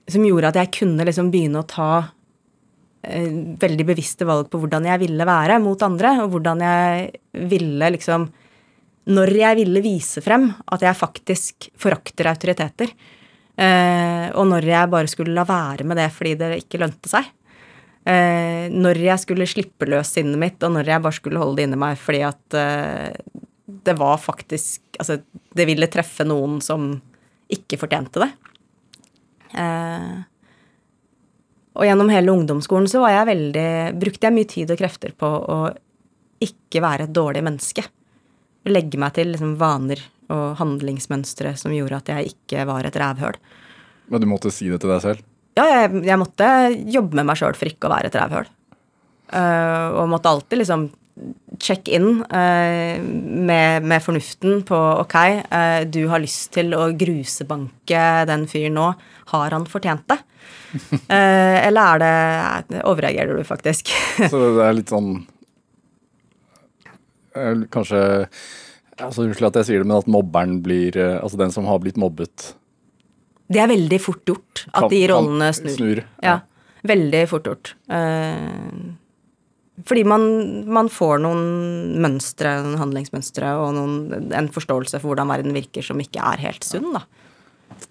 [0.08, 1.92] som gjorde at jeg kunne liksom begynne å ta
[3.04, 7.92] eh, veldig bevisste valg på hvordan jeg ville være mot andre, og hvordan jeg ville
[7.96, 8.28] liksom
[9.08, 12.92] Når jeg ville vise frem at jeg faktisk forakter autoriteter,
[13.56, 17.30] eh, og når jeg bare skulle la være med det fordi det ikke lønte seg.
[18.08, 21.68] Eh, når jeg skulle slippe løs sinnet mitt, og når jeg bare skulle holde det
[21.68, 23.16] inni meg fordi at eh,
[23.88, 25.20] det var faktisk Altså,
[25.54, 26.88] det ville treffe noen som
[27.54, 28.26] ikke fortjente det.
[31.78, 33.68] Og gjennom hele ungdomsskolen så var jeg veldig,
[34.02, 35.58] brukte jeg mye tid og krefter på å
[36.42, 37.86] ikke være et dårlig menneske.
[38.72, 40.02] Legge meg til liksom vaner
[40.32, 43.38] og handlingsmønstre som gjorde at jeg ikke var et rævhøl.
[44.12, 45.26] Men du måtte si det til deg selv?
[45.58, 46.48] Ja, jeg, jeg måtte
[46.94, 48.48] jobbe med meg sjøl for ikke å være et rævhøl.
[49.28, 50.86] Uh, og måtte alltid liksom
[51.60, 55.16] check in uh, med, med fornuften på ok,
[55.50, 58.92] uh, du har lyst til å grusebanke den fyren nå.
[59.34, 60.20] Har han fortjent det?
[61.08, 63.90] Eller er det Overreagerer du faktisk?
[64.28, 65.14] Så det er litt sånn
[67.74, 68.00] Kanskje
[68.98, 71.78] altså Unnskyld at jeg sier det, men at mobberen blir eh, Altså den som har
[71.82, 72.52] blitt mobbet
[73.48, 75.76] Det er veldig fort gjort at kan- de rollene snur.
[75.76, 76.00] snur.
[76.22, 76.40] Ja,
[76.84, 77.70] veldig fort gjort.
[77.88, 78.90] Eh,
[79.88, 80.24] fordi man,
[80.68, 83.94] man får noen mønstre, noen handlingsmønstre og noen,
[84.34, 87.04] en forståelse for hvordan verden virker som ikke er helt sunn, da.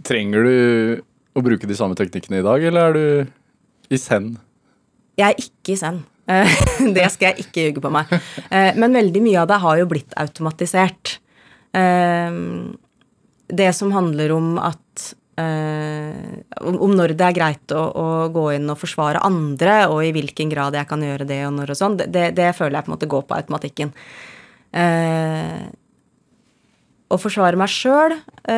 [0.03, 1.01] Trenger du
[1.37, 3.31] å bruke de samme teknikkene i dag, eller er du
[3.95, 4.35] i send?
[5.17, 6.01] Jeg er ikke i zen.
[6.27, 6.57] Eh,
[6.97, 8.11] det skal jeg ikke ljuge på meg.
[8.49, 11.17] Eh, Men veldig mye av det har jo blitt automatisert.
[11.75, 12.31] Eh,
[13.47, 17.83] Det som handler om at om når det er greit å,
[18.33, 21.75] gå inn og forsvare andre, og i hvilken grad jeg kan gjøre det og når
[21.75, 23.91] og sånn, det, det føler jeg på en måte går på automatikken.
[27.07, 28.17] Eh, å forsvare meg sjøl,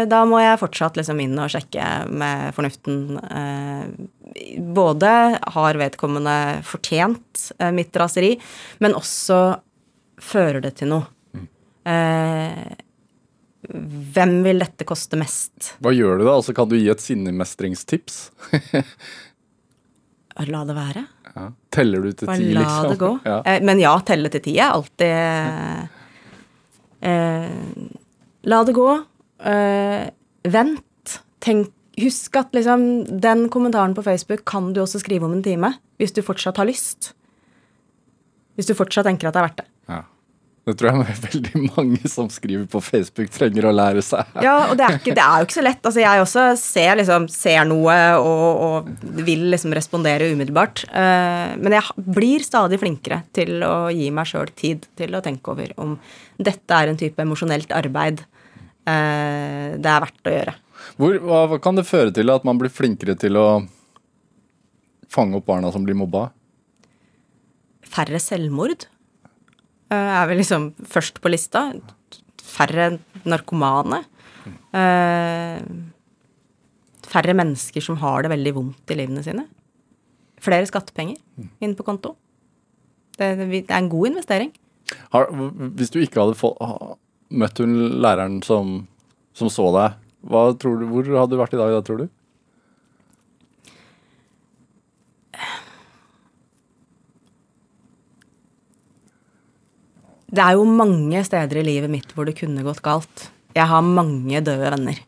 [0.10, 3.20] da må jeg fortsatt liksom inn og sjekke med fornuften.
[3.22, 5.12] Eh, både
[5.54, 8.36] har vedkommende fortjent eh, mitt raseri,
[8.82, 9.40] men også
[10.20, 11.06] fører det til noe.
[11.30, 11.46] Mm.
[13.70, 15.76] hvem vil dette koste mest?
[15.84, 16.34] Hva gjør du da?
[16.36, 18.18] Altså, kan du gi et sinnemestringstips?
[20.50, 21.06] La det være.
[21.36, 21.48] Ja.
[21.74, 22.92] Teller du til Bare ti, la liksom?
[22.92, 23.12] det gå.
[23.26, 23.40] Ja.
[23.46, 25.16] Eh, men ja, telle til ti er alltid
[27.02, 27.50] eh,
[28.48, 28.88] La det gå.
[29.40, 30.08] Eh,
[30.44, 31.20] vent.
[31.40, 31.74] Tenk.
[32.00, 35.74] husk at liksom, den kommentaren på Facebook kan du også skrive om en time.
[36.00, 37.14] Hvis du fortsatt har lyst.
[38.56, 39.66] Hvis du fortsatt tenker at det er verdt det.
[39.90, 40.00] Ja.
[40.70, 44.30] Det tror jeg veldig mange som skriver på Facebook, trenger å lære seg.
[44.46, 45.82] Ja, og det er, ikke, det er jo ikke så lett.
[45.82, 50.86] Altså, jeg også ser, liksom, ser noe og, og vil liksom respondere umiddelbart.
[50.94, 55.56] Uh, men jeg blir stadig flinkere til å gi meg sjøl tid til å tenke
[55.56, 55.98] over om
[56.40, 60.56] dette er en type emosjonelt arbeid uh, det er verdt å gjøre.
[61.00, 63.48] Hvor, hva, kan det føre til at man blir flinkere til å
[65.10, 66.30] fange opp barna som blir mobba?
[67.90, 68.86] Færre selvmord
[69.96, 71.68] er vel liksom først på lista.
[72.44, 72.92] Færre
[73.30, 74.04] narkomane.
[74.74, 75.60] Eh,
[77.10, 79.48] færre mennesker som har det veldig vondt i livene sine.
[80.40, 81.18] Flere skattepenger
[81.60, 82.16] inn på konto.
[83.18, 84.54] Det, det er en god investering.
[85.14, 85.28] Har,
[85.78, 86.54] hvis du ikke hadde få,
[87.30, 88.88] møtt hun læreren som,
[89.38, 92.08] som så deg, du, hvor hadde du vært i dag, da, tror du?
[100.30, 103.30] Det er jo mange steder i livet mitt hvor det kunne gått galt.
[103.58, 105.00] Jeg har mange døde venner.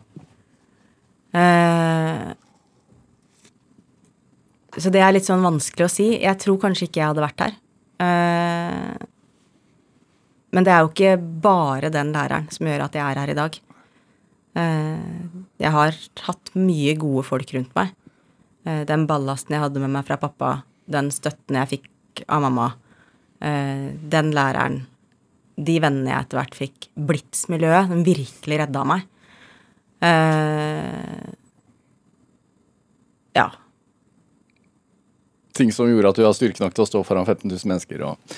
[1.37, 2.31] Eh,
[4.81, 6.07] så det er litt sånn vanskelig å si.
[6.23, 7.57] Jeg tror kanskje ikke jeg hadde vært her.
[8.01, 9.07] Eh,
[10.51, 13.37] men det er jo ikke bare den læreren som gjør at jeg er her i
[13.37, 13.59] dag.
[14.57, 17.93] Eh, jeg har hatt mye gode folk rundt meg.
[18.65, 20.61] Eh, den ballasten jeg hadde med meg fra pappa,
[20.91, 22.73] den støtten jeg fikk av mamma,
[23.39, 24.81] eh, den læreren,
[25.55, 29.07] de vennene jeg etter hvert fikk, Blitz-miljøet, den virkelig redda meg.
[30.01, 31.31] Uh,
[33.37, 33.47] ja.
[35.57, 38.05] Ting som gjorde at du har styrke nok til å stå foran 15 000 mennesker
[38.07, 38.37] og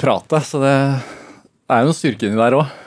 [0.00, 0.40] prate.
[0.46, 2.66] Så det er jo noe styrke inni der òg.